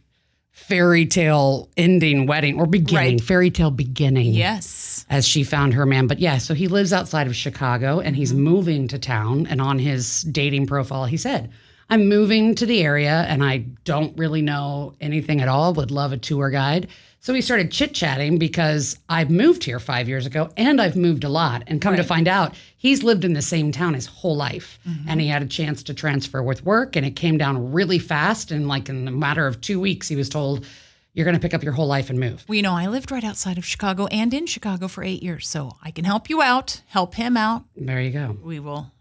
fairy 0.69 1.07
tale 1.07 1.69
ending 1.79 2.27
wedding 2.27 2.61
or 2.61 2.67
beginning, 2.67 3.17
Right. 3.17 3.25
fairy 3.25 3.51
tale 3.51 3.71
beginning. 3.71 4.35
Yes. 4.35 5.07
As 5.09 5.27
she 5.27 5.43
found 5.43 5.73
her 5.73 5.87
man. 5.87 6.07
But 6.07 6.19
yeah, 6.19 6.37
so 6.37 6.53
he 6.53 6.69
lives 6.69 6.93
outside 6.93 7.27
of 7.27 7.35
Chicago 7.35 8.01
and 8.01 8.15
he's 8.15 8.33
mm-hmm. 8.33 8.43
moving 8.43 8.89
to 8.89 8.99
town. 8.99 9.47
And 9.49 9.63
on 9.63 9.79
his 9.79 10.23
dating 10.23 10.67
profile, 10.67 11.07
he 11.07 11.17
said, 11.17 11.51
I'm 11.91 12.09
moving 12.09 12.55
to 12.57 12.67
the 12.67 12.83
area 12.83 13.25
and 13.29 13.43
I 13.43 13.59
don't 13.85 14.17
really 14.19 14.43
know 14.43 14.95
anything 15.01 15.41
at 15.41 15.49
all. 15.49 15.73
Would 15.75 15.91
love 15.91 16.13
a 16.13 16.19
tour 16.19 16.51
guide. 16.51 16.89
So 17.21 17.33
we 17.33 17.41
started 17.41 17.73
chit 17.73 17.95
chatting 17.95 18.39
because 18.39 18.97
I've 19.09 19.31
moved 19.31 19.65
here 19.65 19.81
five 19.81 20.09
years 20.09 20.27
ago 20.27 20.51
and 20.57 20.81
I've 20.81 20.97
moved 20.97 21.25
a 21.25 21.29
lot. 21.29 21.65
And 21.67 21.81
come 21.81 21.97
to 21.97 22.05
find 22.05 22.29
out, 22.29 22.55
he's 22.77 23.03
lived 23.03 23.25
in 23.25 23.33
the 23.33 23.43
same 23.43 23.73
town 23.73 23.95
his 23.95 24.07
whole 24.07 24.37
life. 24.37 24.79
Mm-hmm. 24.87 25.09
And 25.09 25.21
he 25.21 25.29
had 25.29 25.43
a 25.43 25.47
chance 25.47 25.83
to 25.85 25.95
transfer 25.95 26.43
with 26.43 26.65
work 26.65 26.95
and 26.95 27.07
it 27.07 27.17
came 27.17 27.39
down 27.39 27.73
really 27.73 27.99
fast. 27.99 28.51
And 28.51 28.69
like 28.69 28.89
in 28.89 29.09
a 29.09 29.11
matter 29.11 29.47
of 29.47 29.61
two 29.61 29.81
weeks, 29.81 30.09
he 30.09 30.15
was 30.15 30.29
told, 30.29 30.67
You're 31.15 31.25
going 31.25 31.37
to 31.37 31.41
pick 31.41 31.55
up 31.55 31.65
your 31.65 31.73
whole 31.73 31.89
life 31.89 32.11
and 32.11 32.21
move. 32.21 32.45
Well, 32.47 32.57
you 32.57 32.63
know, 32.63 32.75
I 32.75 32.87
lived 32.87 33.11
right 33.11 33.25
outside 33.25 33.57
of 33.57 33.65
Chicago 33.65 34.07
and 34.09 34.33
in 34.33 34.47
Chicago 34.47 34.89
for 34.89 35.03
eight 35.03 35.23
years, 35.23 35.49
so 35.49 35.77
I 35.83 35.91
can 35.91 36.05
help 36.05 36.29
you 36.31 36.43
out, 36.43 36.83
help 36.87 37.15
him 37.15 37.37
out. 37.37 37.65
There 37.75 38.01
you 38.01 38.11
go. 38.11 38.37
We 38.43 38.61
will 38.61 38.93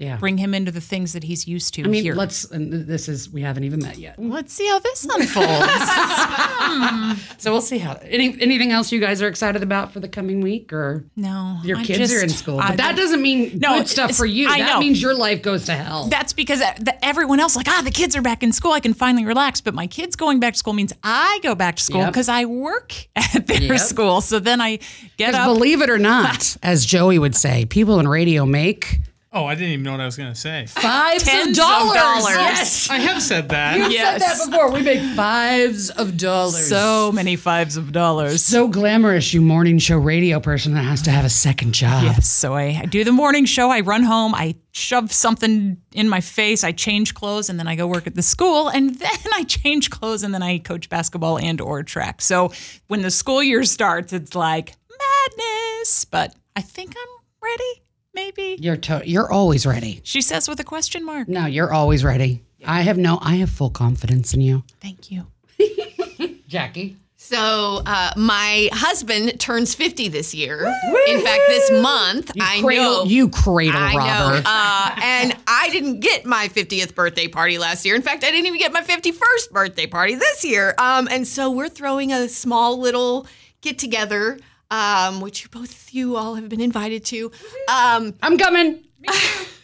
Yeah. 0.00 0.16
bring 0.16 0.38
him 0.38 0.54
into 0.54 0.72
the 0.72 0.80
things 0.80 1.12
that 1.12 1.22
he's 1.22 1.46
used 1.46 1.74
to 1.74 1.84
I 1.84 1.86
mean, 1.86 2.02
here. 2.02 2.14
let's, 2.14 2.44
and 2.50 2.72
this 2.72 3.06
is, 3.08 3.30
we 3.30 3.42
haven't 3.42 3.64
even 3.64 3.80
met 3.80 3.98
yet. 3.98 4.18
Let's 4.18 4.52
see 4.52 4.66
how 4.66 4.78
this 4.80 5.04
unfolds. 5.04 5.70
So 7.38 7.52
we'll 7.52 7.60
see 7.62 7.78
how. 7.78 7.94
Any, 8.02 8.36
anything 8.40 8.70
else 8.72 8.92
you 8.92 9.00
guys 9.00 9.22
are 9.22 9.28
excited 9.28 9.62
about 9.62 9.92
for 9.92 10.00
the 10.00 10.08
coming 10.08 10.40
week, 10.40 10.72
or 10.72 11.04
no, 11.16 11.58
your 11.64 11.78
I 11.78 11.84
kids 11.84 12.12
are 12.12 12.22
in 12.22 12.28
school? 12.28 12.56
But 12.58 12.72
I- 12.72 12.76
that 12.76 12.96
doesn't 12.96 13.20
mean 13.22 13.58
No, 13.58 13.78
good 13.78 13.88
stuff 13.88 14.14
for 14.14 14.26
you. 14.26 14.48
I 14.48 14.58
that 14.60 14.74
know. 14.74 14.80
means 14.80 15.00
your 15.00 15.14
life 15.14 15.42
goes 15.42 15.64
to 15.66 15.72
hell. 15.74 16.06
That's 16.08 16.32
because 16.32 16.60
uh, 16.60 16.72
the, 16.78 17.02
everyone 17.04 17.40
else, 17.40 17.56
like, 17.56 17.68
ah, 17.68 17.82
the 17.84 17.90
kids 17.90 18.14
are 18.16 18.22
back 18.22 18.42
in 18.42 18.52
school. 18.52 18.72
I 18.72 18.80
can 18.80 18.94
finally 18.94 19.24
relax. 19.24 19.60
But 19.60 19.74
my 19.74 19.86
kids 19.86 20.16
going 20.16 20.38
back 20.40 20.52
to 20.54 20.58
school 20.58 20.72
means 20.74 20.92
I 21.02 21.40
go 21.42 21.54
back 21.54 21.76
to 21.76 21.82
school 21.82 22.00
Yep. 22.00 22.08
because 22.12 22.28
I 22.28 22.44
work 22.46 22.94
at 23.16 23.46
their 23.46 23.62
Yep. 23.62 23.78
school. 23.80 24.20
So 24.20 24.38
then 24.38 24.60
I 24.60 24.76
get 25.16 25.32
Because 25.32 25.34
up. 25.36 25.46
believe 25.46 25.82
it 25.82 25.90
or 25.90 25.98
not, 25.98 26.56
as 26.62 26.84
Joey 26.86 27.18
would 27.18 27.34
say, 27.34 27.64
people 27.66 28.00
in 28.00 28.08
radio 28.08 28.44
make 28.46 29.00
Oh, 29.32 29.44
I 29.44 29.54
didn't 29.54 29.70
even 29.74 29.84
know 29.84 29.92
what 29.92 30.00
I 30.00 30.06
was 30.06 30.16
going 30.16 30.32
to 30.32 30.38
say. 30.38 30.66
fives 30.66 31.22
Tens 31.22 31.56
of 31.56 31.64
of 31.64 31.70
dollars. 31.70 31.94
dollars. 31.94 32.34
Yes, 32.34 32.90
I 32.90 32.98
have 32.98 33.22
said 33.22 33.50
that. 33.50 33.80
I've 33.80 33.92
Yes. 33.92 34.20
said 34.20 34.28
that 34.28 34.50
before. 34.50 34.72
We 34.72 34.82
make 34.82 35.00
fives 35.14 35.88
of 35.88 36.16
dollars. 36.16 36.66
so 36.66 37.12
many 37.12 37.36
fives 37.36 37.76
of 37.76 37.92
dollars. 37.92 38.42
so 38.42 38.66
glamorous, 38.66 39.32
you 39.32 39.40
morning 39.40 39.78
show 39.78 39.98
radio 39.98 40.40
person 40.40 40.74
that 40.74 40.82
has 40.82 41.02
to 41.02 41.12
have 41.12 41.24
a 41.24 41.28
second 41.30 41.74
job. 41.74 42.02
Yes. 42.02 42.28
So 42.28 42.54
I, 42.54 42.80
I 42.82 42.86
do 42.86 43.04
the 43.04 43.12
morning 43.12 43.44
show. 43.44 43.70
I 43.70 43.80
run 43.82 44.02
home. 44.02 44.34
I 44.34 44.56
shove 44.72 45.12
something 45.12 45.76
in 45.92 46.08
my 46.08 46.20
face. 46.20 46.64
I 46.64 46.72
change 46.72 47.14
clothes, 47.14 47.48
and 47.48 47.56
then 47.56 47.68
I 47.68 47.76
go 47.76 47.86
work 47.86 48.08
at 48.08 48.16
the 48.16 48.22
school. 48.22 48.66
And 48.66 48.94
then 48.98 49.18
I 49.32 49.44
change 49.44 49.90
clothes, 49.90 50.24
and 50.24 50.34
then 50.34 50.42
I 50.42 50.58
coach 50.58 50.88
basketball 50.88 51.38
and 51.38 51.60
or 51.60 51.84
track. 51.84 52.20
So 52.20 52.50
when 52.88 53.02
the 53.02 53.12
school 53.12 53.44
year 53.44 53.62
starts, 53.62 54.12
it's 54.12 54.34
like 54.34 54.74
madness. 54.90 56.04
But 56.04 56.34
I 56.56 56.62
think 56.62 56.96
I'm 57.00 57.24
ready. 57.48 57.82
Maybe 58.14 58.56
You're 58.60 58.76
to- 58.76 59.02
you're 59.04 59.30
always 59.30 59.66
ready. 59.66 60.00
she 60.04 60.20
says 60.20 60.48
with 60.48 60.58
a 60.60 60.64
question 60.64 61.04
mark. 61.04 61.28
No, 61.28 61.46
you're 61.46 61.72
always 61.72 62.04
ready. 62.04 62.42
I 62.66 62.82
have 62.82 62.98
no. 62.98 63.18
I 63.22 63.36
have 63.36 63.50
full 63.50 63.70
confidence 63.70 64.34
in 64.34 64.40
you, 64.42 64.64
Thank 64.80 65.10
you. 65.10 65.26
Jackie. 66.48 66.96
So, 67.16 67.82
uh, 67.86 68.10
my 68.16 68.68
husband 68.72 69.38
turns 69.38 69.74
50 69.74 70.08
this 70.08 70.34
year. 70.34 70.66
In 71.06 71.20
fact, 71.20 71.42
this 71.48 71.70
month, 71.82 72.32
You 72.34 72.42
I 72.44 72.60
cradle, 72.60 73.04
know. 73.04 73.04
you 73.04 73.28
cradle 73.28 73.80
I 73.80 73.94
robber. 73.94 74.36
know. 74.38 74.42
Uh, 74.44 74.96
and 75.02 75.36
I 75.46 75.68
didn't 75.70 76.00
get 76.00 76.24
my 76.26 76.48
50th 76.48 76.94
birthday 76.94 77.28
party 77.28 77.56
last 77.58 77.84
year. 77.86 77.94
In 77.94 78.02
fact, 78.02 78.24
I 78.24 78.30
didn't 78.30 78.46
even 78.46 78.58
get 78.58 78.72
my 78.72 78.80
51st 78.82 79.50
birthday 79.52 79.86
party 79.86 80.16
this 80.16 80.44
year. 80.44 80.74
Um, 80.78 81.08
and 81.10 81.26
so 81.28 81.50
we're 81.50 81.68
throwing 81.68 82.10
a 82.12 82.28
small 82.28 82.78
little 82.80 83.26
get 83.60 83.78
together, 83.78 84.38
um, 84.70 85.20
which 85.20 85.42
you 85.42 85.48
both 85.50 85.92
you 85.92 86.16
all 86.16 86.34
have 86.36 86.48
been 86.48 86.60
invited 86.60 87.04
to. 87.06 87.30
Um, 87.68 88.14
I'm 88.22 88.38
coming. 88.38 88.84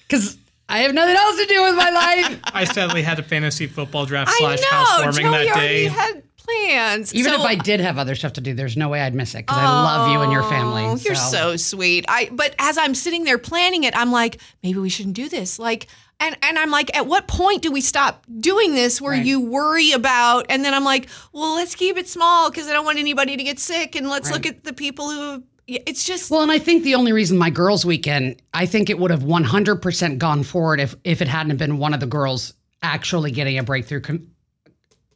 Because 0.08 0.36
I 0.68 0.80
have 0.80 0.94
nothing 0.94 1.14
else 1.16 1.36
to 1.36 1.46
do 1.46 1.62
with 1.62 1.76
my 1.76 1.90
life. 1.90 2.40
I 2.52 2.64
sadly 2.64 3.02
had 3.02 3.18
a 3.18 3.22
fantasy 3.22 3.66
football 3.66 4.04
draft 4.06 4.30
I 4.34 4.38
slash 4.38 4.60
know 4.62 4.66
housewarming 4.68 5.22
Joey 5.32 5.44
that 5.46 5.56
already 5.56 5.68
day. 5.68 5.84
had 5.84 6.22
plans. 6.36 7.14
Even 7.14 7.32
So- 7.32 7.40
if 7.40 7.46
I 7.46 7.54
did 7.54 7.80
have 7.80 7.98
other 7.98 8.14
stuff 8.16 8.32
to 8.34 8.40
do, 8.40 8.54
there's 8.54 8.76
no 8.76 8.88
way 8.88 9.00
I'd 9.00 9.14
miss 9.14 9.34
it 9.34 9.46
because 9.46 9.58
I 9.58 9.64
love 9.64 10.10
you 10.12 10.20
and 10.22 10.32
your 10.32 10.42
family. 10.44 10.82
Oh, 10.84 10.96
you're 10.96 11.14
so 11.14 11.56
sweet. 11.56 12.04
I 12.08 12.28
but 12.32 12.54
as 12.58 12.78
I'm 12.78 12.94
sitting 12.94 13.24
there 13.24 13.38
planning 13.38 13.84
it, 13.84 13.96
I'm 13.96 14.10
like, 14.10 14.38
maybe 14.62 14.78
we 14.80 14.88
shouldn't 14.88 15.14
do 15.16 15.28
this. 15.28 15.58
Like 15.58 15.86
and 16.20 16.36
and 16.42 16.58
I'm 16.58 16.70
like, 16.70 16.96
at 16.96 17.06
what 17.06 17.28
point 17.28 17.62
do 17.62 17.70
we 17.72 17.80
stop 17.80 18.24
doing 18.40 18.74
this 18.74 19.00
where 19.00 19.12
Right. 19.12 19.24
you 19.24 19.40
worry 19.40 19.92
about 19.92 20.46
and 20.48 20.64
then 20.64 20.74
I'm 20.74 20.84
like, 20.84 21.08
well, 21.32 21.54
let's 21.54 21.74
keep 21.74 21.96
it 21.96 22.08
small 22.08 22.50
because 22.50 22.68
I 22.68 22.72
don't 22.72 22.84
want 22.84 22.98
anybody 22.98 23.36
to 23.36 23.42
get 23.42 23.58
sick 23.58 23.94
and 23.96 24.08
let's 24.08 24.30
look 24.30 24.46
at 24.46 24.64
the 24.64 24.72
people 24.72 25.10
who 25.10 25.42
it's 25.68 26.04
just 26.04 26.30
Well, 26.30 26.42
and 26.42 26.52
I 26.52 26.60
think 26.60 26.84
the 26.84 26.94
only 26.94 27.12
reason 27.12 27.36
my 27.36 27.50
girls' 27.50 27.84
weekend, 27.84 28.40
I 28.54 28.66
think 28.66 28.88
it 28.88 29.00
would 29.00 29.10
have 29.10 29.24
100% 29.24 30.18
gone 30.18 30.42
forward 30.44 30.78
if 30.80 30.94
if 31.04 31.20
it 31.20 31.28
hadn't 31.28 31.56
been 31.56 31.78
one 31.78 31.92
of 31.92 32.00
the 32.00 32.06
girls 32.06 32.54
actually 32.82 33.32
getting 33.32 33.58
a 33.58 33.62
breakthrough 33.64 34.00
con- 34.00 34.28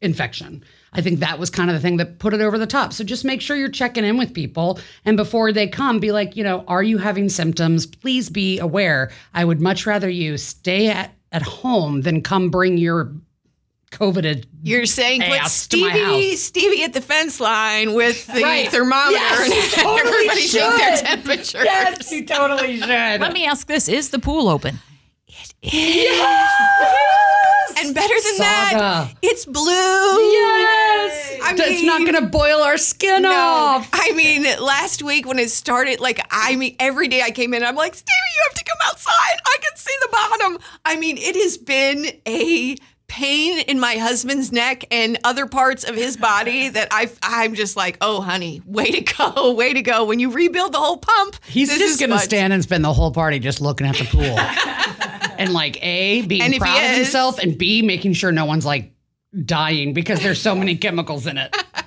infection. 0.03 0.65
I 0.93 1.01
think 1.03 1.21
that 1.21 1.39
was 1.39 1.51
kind 1.51 1.71
of 1.71 1.75
the 1.77 1.81
thing 1.81 1.99
that 1.99 2.19
put 2.19 2.35
it 2.35 2.41
over 2.41 2.59
the 2.59 2.67
top. 2.67 2.93
So 2.93 3.05
just 3.05 3.25
make 3.25 3.41
sure 3.41 3.57
you're 3.57 3.69
checking 3.69 4.05
in 4.05 4.17
with 4.19 4.35
people 4.35 4.81
and 5.05 5.17
before 5.17 5.53
they 5.53 5.69
come 5.69 6.01
be 6.01 6.11
like, 6.11 6.37
you 6.37 6.43
know, 6.43 6.65
are 6.67 6.83
you 6.83 6.99
having 6.99 7.29
symptoms? 7.29 7.87
Please 7.87 8.29
be 8.29 8.59
aware. 8.59 9.11
I 9.35 9.45
would 9.45 9.61
much 9.61 9.87
rather 9.87 10.09
you 10.09 10.37
stay 10.39 10.89
at 10.89 11.13
at 11.33 11.43
home 11.43 12.01
than 12.01 12.23
come 12.23 12.51
bring 12.51 12.77
your 12.77 13.13
coveted 13.93 14.47
you're 14.63 14.87
saying 14.87 15.21
put 15.21 15.41
ass 15.41 15.67
to 15.69 15.77
my 15.81 15.91
Stevie 15.91 16.05
house. 16.31 16.41
Stevie 16.41 16.83
at 16.85 16.93
the 16.93 17.01
fence 17.01 17.41
line 17.41 17.95
with 17.95 18.25
the 18.29 18.43
Right. 18.43 18.69
thermometer 18.69 19.13
Yes, 19.13 19.75
and 19.75 19.83
totally 19.83 20.09
everybody 20.29 20.49
take 20.49 20.77
their 20.79 20.97
temperature. 20.97 21.65
Yes, 21.65 22.11
you 22.13 22.25
totally 22.27 22.77
should. 22.81 22.89
Let 22.89 23.33
me 23.33 23.47
ask 23.47 23.67
this: 23.67 23.89
Is 23.89 24.11
the 24.11 24.19
pool 24.21 24.49
open? 24.49 24.79
And 27.79 27.95
better 27.95 28.15
than 28.15 28.39
that, 28.39 29.13
it's 29.23 29.45
blue. 29.47 29.63
Yes. 29.71 31.39
I 31.43 31.55
That's 31.57 31.83
not 31.83 32.01
going 32.01 32.15
to 32.15 32.27
boil 32.27 32.61
our 32.61 32.79
skin 32.79 33.25
off. 33.27 33.89
I 33.93 34.13
mean, 34.13 34.43
last 34.61 35.03
week 35.03 35.27
when 35.27 35.39
it 35.39 35.51
started, 35.51 36.01
like, 36.01 36.21
I 36.31 36.57
mean, 36.57 36.77
every 36.79 37.09
day 37.09 37.23
I 37.23 37.31
came 37.31 37.55
in, 37.55 37.63
I'm 37.65 37.77
like, 37.77 37.95
Stevie, 37.95 38.13
you 38.37 38.43
have 38.49 38.55
to 38.59 38.65
come 38.65 38.79
outside. 38.87 39.41
I 39.47 39.57
can 39.63 39.77
see 39.77 39.95
the 40.01 40.09
bottom. 40.13 40.59
I 40.85 40.97
mean, 40.97 41.17
it 41.19 41.37
has 41.37 41.57
been 41.59 42.07
a 42.27 42.77
pain 43.09 43.59
in 43.67 43.81
my 43.81 43.97
husband's 43.97 44.53
neck 44.53 44.85
and 44.93 45.19
other 45.25 45.45
parts 45.45 45.83
of 45.83 45.97
his 45.97 46.17
body 46.17 46.69
that 46.71 46.89
I, 46.93 47.11
I'm 47.23 47.55
just 47.55 47.77
like, 47.77 47.99
oh, 48.01 48.21
honey, 48.21 48.63
way 48.65 48.91
to 48.91 49.01
go, 49.01 49.53
way 49.57 49.75
to 49.75 49.83
go. 49.83 50.05
When 50.05 50.19
you 50.21 50.31
rebuild 50.31 50.73
the 50.73 50.79
whole 50.79 50.99
pump, 50.99 51.37
He's 51.47 51.69
this 51.69 51.79
just 51.79 51.93
is 51.95 51.99
going 51.99 52.11
to 52.11 52.17
much- 52.17 52.25
stand 52.25 52.53
and 52.53 52.63
spend 52.63 52.85
the 52.85 52.93
whole 52.93 53.11
party 53.11 53.39
just 53.41 53.61
looking 53.61 53.87
at 53.87 53.97
the 53.97 54.05
pool. 54.05 54.23
and 55.41 55.53
like 55.53 55.83
A, 55.83 56.23
being 56.23 56.43
And 56.43 56.57
proud 56.57 56.77
of 56.85 56.91
is- 56.91 56.97
himself, 56.99 57.39
and 57.39 57.57
B, 57.59 57.83
making 57.83 58.13
sure 58.15 58.33
no 58.33 58.45
one's 58.45 58.65
like 58.67 58.93
dying 59.45 59.93
because 59.93 60.23
there's 60.23 60.41
so 60.41 60.55
many 60.55 60.77
chemicals 60.77 61.27
in 61.27 61.39
it. 61.39 61.55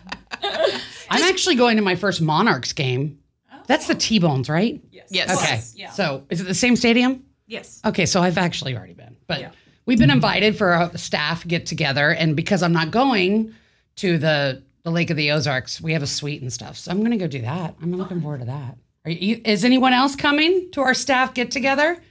I'm 1.09 1.23
actually 1.23 1.55
going 1.55 1.77
to 1.77 1.83
my 1.83 1.95
first 1.95 2.21
Monarchs 2.21 2.73
game. 2.73 3.19
That's 3.67 3.87
the 3.87 3.95
T 3.95 4.19
Bones, 4.19 4.49
right? 4.49 4.81
Yes. 5.09 5.29
Okay. 5.43 5.61
Yeah. 5.75 5.91
So 5.91 6.25
is 6.29 6.41
it 6.41 6.45
the 6.45 6.53
same 6.53 6.75
stadium? 6.75 7.23
Yes. 7.47 7.81
Okay, 7.85 8.05
so 8.05 8.21
I've 8.21 8.37
actually 8.37 8.75
already 8.75 8.93
been, 8.93 9.15
but 9.27 9.53
we've 9.85 9.99
been 9.99 10.09
invited 10.09 10.57
for 10.57 10.73
a 10.73 10.97
staff 10.97 11.45
get 11.47 11.65
together, 11.65 12.09
and 12.09 12.35
because 12.35 12.63
I'm 12.63 12.73
not 12.73 12.89
going 12.91 13.53
to 13.97 14.17
the 14.17 14.63
the 14.83 14.91
Lake 14.91 15.09
of 15.11 15.17
the 15.17 15.31
Ozarks, 15.31 15.79
we 15.79 15.93
have 15.93 16.03
a 16.03 16.07
suite 16.07 16.41
and 16.41 16.51
stuff. 16.51 16.77
So 16.77 16.91
I'm 16.91 16.99
going 16.99 17.11
to 17.11 17.17
go 17.17 17.27
do 17.27 17.41
that. 17.41 17.75
I'm 17.81 17.95
looking 17.95 18.19
forward 18.21 18.39
to 18.39 18.45
that. 18.47 18.77
Are 19.05 19.11
you, 19.11 19.39
is 19.45 19.63
anyone 19.63 19.93
else 19.93 20.15
coming 20.15 20.69
to 20.71 20.81
our 20.81 20.93
staff 20.93 21.33
get 21.33 21.51
together? 21.51 22.01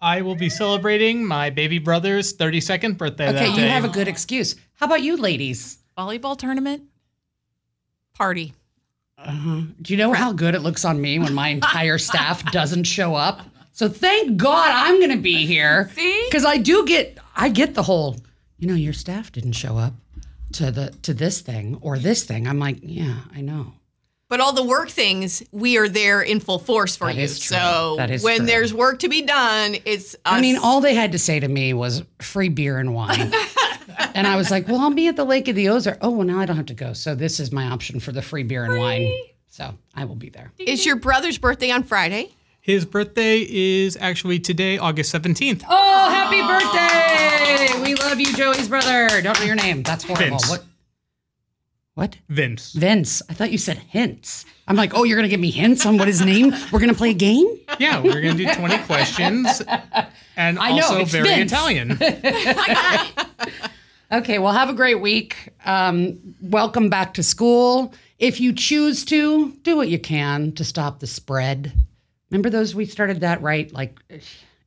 I 0.00 0.20
will 0.22 0.34
be 0.36 0.48
celebrating 0.50 1.24
my 1.24 1.50
baby 1.50 1.78
brother's 1.78 2.36
32nd 2.36 2.96
birthday 2.98 3.28
Okay, 3.28 3.38
that 3.38 3.50
you 3.50 3.56
day. 3.62 3.68
have 3.68 3.84
a 3.84 3.88
good 3.88 4.08
excuse. 4.08 4.54
How 4.74 4.86
about 4.86 5.02
you, 5.02 5.16
ladies? 5.16 5.78
Volleyball 5.96 6.36
tournament. 6.38 6.82
Party. 8.14 8.52
Uh-huh. 9.18 9.62
Do 9.80 9.92
you 9.92 9.96
know 9.96 10.12
how 10.12 10.32
good 10.32 10.54
it 10.54 10.60
looks 10.60 10.84
on 10.84 11.00
me 11.00 11.18
when 11.18 11.34
my 11.34 11.48
entire 11.58 11.98
staff 11.98 12.50
doesn't 12.52 12.84
show 12.84 13.14
up? 13.14 13.40
So 13.72 13.88
thank 13.88 14.36
God 14.36 14.70
I'm 14.72 14.98
going 14.98 15.10
to 15.10 15.22
be 15.22 15.46
here. 15.46 15.90
See? 15.94 16.24
Because 16.28 16.44
I 16.44 16.56
do 16.58 16.86
get, 16.86 17.18
I 17.34 17.48
get 17.48 17.74
the 17.74 17.82
whole, 17.82 18.16
you 18.58 18.68
know, 18.68 18.74
your 18.74 18.92
staff 18.92 19.32
didn't 19.32 19.52
show 19.52 19.76
up. 19.78 19.94
to 20.52 20.70
the 20.70 20.90
to 21.02 21.12
this 21.12 21.40
thing 21.40 21.76
or 21.82 21.98
this 21.98 22.24
thing. 22.24 22.46
I'm 22.46 22.58
like, 22.58 22.78
yeah, 22.82 23.16
I 23.34 23.40
know. 23.40 23.72
But 24.28 24.40
all 24.40 24.52
the 24.52 24.64
work 24.64 24.88
things, 24.90 25.42
we 25.52 25.76
are 25.78 25.88
there 25.88 26.20
in 26.20 26.40
full 26.40 26.58
force 26.58 26.96
for 26.96 27.06
That 27.06 27.14
you. 27.16 27.22
is 27.22 27.38
true. 27.38 27.56
So 27.56 27.94
That 27.96 28.10
is 28.10 28.24
when 28.24 28.38
true. 28.38 28.46
there's 28.46 28.74
work 28.74 28.98
to 29.00 29.08
be 29.08 29.22
done, 29.22 29.76
it's 29.84 30.14
us. 30.14 30.20
I 30.24 30.40
mean, 30.40 30.56
all 30.58 30.80
they 30.80 30.94
had 30.94 31.12
to 31.12 31.18
say 31.18 31.38
to 31.38 31.46
me 31.46 31.72
was 31.74 32.02
free 32.20 32.48
beer 32.48 32.78
and 32.78 32.92
wine. 32.92 33.32
and 34.14 34.26
I 34.26 34.34
was 34.36 34.50
like, 34.50 34.66
well, 34.66 34.80
I'll 34.80 34.90
be 34.92 35.06
at 35.06 35.14
the 35.14 35.24
Lake 35.24 35.46
of 35.46 35.54
the 35.54 35.68
Ozarks. 35.68 35.98
Oh, 36.02 36.10
well, 36.10 36.26
now 36.26 36.40
I 36.40 36.46
don't 36.46 36.56
have 36.56 36.66
to 36.66 36.74
go. 36.74 36.92
So 36.92 37.14
this 37.14 37.38
is 37.38 37.52
my 37.52 37.66
option 37.66 38.00
for 38.00 38.10
the 38.10 38.20
free 38.22 38.42
beer 38.42 38.64
and 38.64 38.78
wine. 38.78 39.12
So 39.48 39.72
I 39.94 40.04
will 40.04 40.16
be 40.16 40.28
there. 40.30 40.50
is 40.58 40.84
your 40.84 40.96
brother's 40.96 41.38
birthday 41.38 41.70
on 41.70 41.84
Friday? 41.84 42.32
His 42.60 42.84
birthday 42.84 43.46
is 43.48 43.96
actually 44.00 44.40
today, 44.40 44.76
August 44.76 45.14
17th. 45.14 45.62
Oh, 45.68 46.10
happy 46.10 46.42
birthday! 46.42 47.80
We 47.80 47.94
love 47.94 48.18
you, 48.18 48.32
Joey's 48.34 48.68
brother. 48.68 49.22
Don't 49.22 49.38
know 49.38 49.46
your 49.46 49.54
name. 49.54 49.84
That's 49.84 50.02
horrible. 50.02 50.30
Vince. 50.38 50.50
What? 50.50 50.64
What? 51.96 52.18
Vince. 52.28 52.72
Vince. 52.72 53.22
I 53.30 53.32
thought 53.32 53.50
you 53.50 53.56
said 53.56 53.78
hints. 53.78 54.44
I'm 54.68 54.76
like, 54.76 54.92
oh, 54.94 55.04
you're 55.04 55.16
gonna 55.16 55.28
give 55.28 55.40
me 55.40 55.50
hints 55.50 55.86
on 55.86 55.96
what 55.96 56.06
his 56.06 56.20
name? 56.20 56.52
We're 56.70 56.78
gonna 56.78 56.92
play 56.92 57.10
a 57.10 57.14
game? 57.14 57.46
Yeah, 57.78 58.00
we're 58.00 58.20
going 58.20 58.36
to 58.36 58.44
do 58.44 58.54
20 58.54 58.78
questions. 58.84 59.62
And 60.36 60.58
I 60.58 60.76
know, 60.76 60.84
also 60.84 60.98
it's 60.98 61.10
very 61.12 61.26
Vince. 61.26 61.52
Italian. 61.52 61.98
Okay, 64.12 64.38
well, 64.38 64.52
have 64.52 64.68
a 64.68 64.72
great 64.72 65.00
week. 65.00 65.52
Um, 65.64 66.36
welcome 66.40 66.88
back 66.88 67.14
to 67.14 67.24
school. 67.24 67.92
If 68.20 68.40
you 68.40 68.52
choose 68.52 69.04
to, 69.06 69.50
do 69.62 69.76
what 69.76 69.88
you 69.88 69.98
can 69.98 70.52
to 70.52 70.64
stop 70.64 71.00
the 71.00 71.08
spread. 71.08 71.72
Remember 72.30 72.48
those? 72.48 72.72
We 72.72 72.84
started 72.84 73.20
that 73.22 73.42
right 73.42 73.70
like 73.72 73.98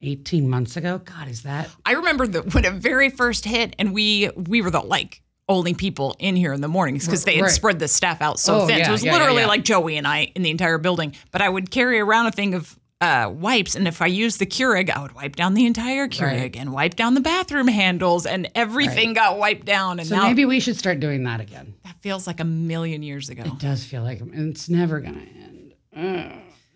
18 0.02 0.50
months 0.50 0.76
ago. 0.76 0.98
God, 1.06 1.30
is 1.30 1.44
that? 1.44 1.70
I 1.86 1.94
remember 1.94 2.28
the, 2.28 2.42
when 2.42 2.66
it 2.66 2.74
very 2.74 3.10
first 3.10 3.46
hit, 3.46 3.78
and 3.80 3.94
we 3.94 4.30
we 4.36 4.62
were 4.62 4.72
the 4.72 4.82
like 4.82 5.22
only 5.50 5.74
people 5.74 6.16
in 6.20 6.36
here 6.38 6.54
in 6.54 6.62
the 6.62 6.68
mornings 6.70 7.06
because 7.06 7.26
they 7.26 7.36
had 7.36 7.42
Right. 7.44 7.52
spread 7.52 7.80
the 7.80 7.88
staff 7.90 8.22
out 8.22 8.40
so 8.40 8.62
Oh, 8.62 8.68
thin. 8.68 8.78
yeah, 8.78 8.86
so 8.86 8.90
it 8.90 8.94
was 8.94 9.04
yeah, 9.04 9.14
literally 9.14 9.42
yeah. 9.42 9.48
like 9.48 9.64
Joey 9.66 9.98
and 9.98 10.08
I 10.08 10.32
in 10.36 10.44
the 10.44 10.52
entire 10.52 10.78
building. 10.78 11.16
But 11.32 11.42
I 11.42 11.50
would 11.50 11.72
carry 11.72 12.00
around 12.00 12.28
a 12.28 12.32
thing 12.32 12.54
of 12.54 12.78
uh, 13.02 13.32
wipes, 13.34 13.76
and 13.76 13.88
if 13.88 14.02
I 14.02 14.08
used 14.08 14.40
the 14.40 14.46
Keurig, 14.46 14.90
I 14.90 15.02
would 15.02 15.14
wipe 15.14 15.38
down 15.38 15.54
the 15.54 15.66
entire 15.66 16.10
Keurig 16.10 16.22
Right. 16.42 16.56
and 16.58 16.74
wipe 16.74 16.96
down 16.98 17.14
the 17.14 17.22
bathroom 17.22 17.68
handles, 17.70 18.26
and 18.26 18.50
everything 18.56 19.14
got 19.14 19.38
wiped 19.38 19.66
down. 19.66 20.00
And 20.00 20.08
So 20.10 20.18
now 20.18 20.24
maybe 20.28 20.44
we 20.44 20.60
should 20.60 20.76
start 20.78 21.00
doing 21.00 21.24
that 21.24 21.40
again. 21.40 21.76
that 21.86 21.96
feels 22.02 22.28
like 22.28 22.42
a 22.42 22.46
million 22.46 23.02
years 23.02 23.30
ago. 23.30 23.44
It 23.46 23.58
does 23.58 23.84
feel 23.86 24.04
like 24.04 24.20
and 24.20 24.52
it's 24.52 24.68
never 24.70 25.00
going 25.00 25.16
to 25.16 26.00
end. 26.00 26.34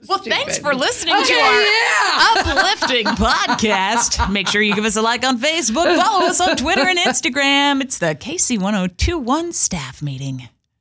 Well, 0.08 0.20
thanks 0.20 0.58
for 0.60 0.74
listening 0.76 1.16
Okay, 1.16 1.26
to 1.26 1.34
our 1.34 1.62
yeah. 1.62 2.34
uplifting 2.38 3.06
podcast. 3.16 4.32
Make 4.32 4.48
sure 4.48 4.62
you 4.62 4.76
give 4.76 4.86
us 4.86 4.96
a 4.96 5.02
like 5.02 5.26
on 5.26 5.40
Facebook, 5.40 5.96
follow 6.02 6.26
us 6.28 6.40
on 6.42 6.56
Twitter 6.58 6.88
and 6.88 7.00
Instagram. 7.00 7.82
It's 7.82 7.98
the 7.98 8.16
KC1021 8.16 9.54
staff 9.54 10.02
meeting. 10.02 10.50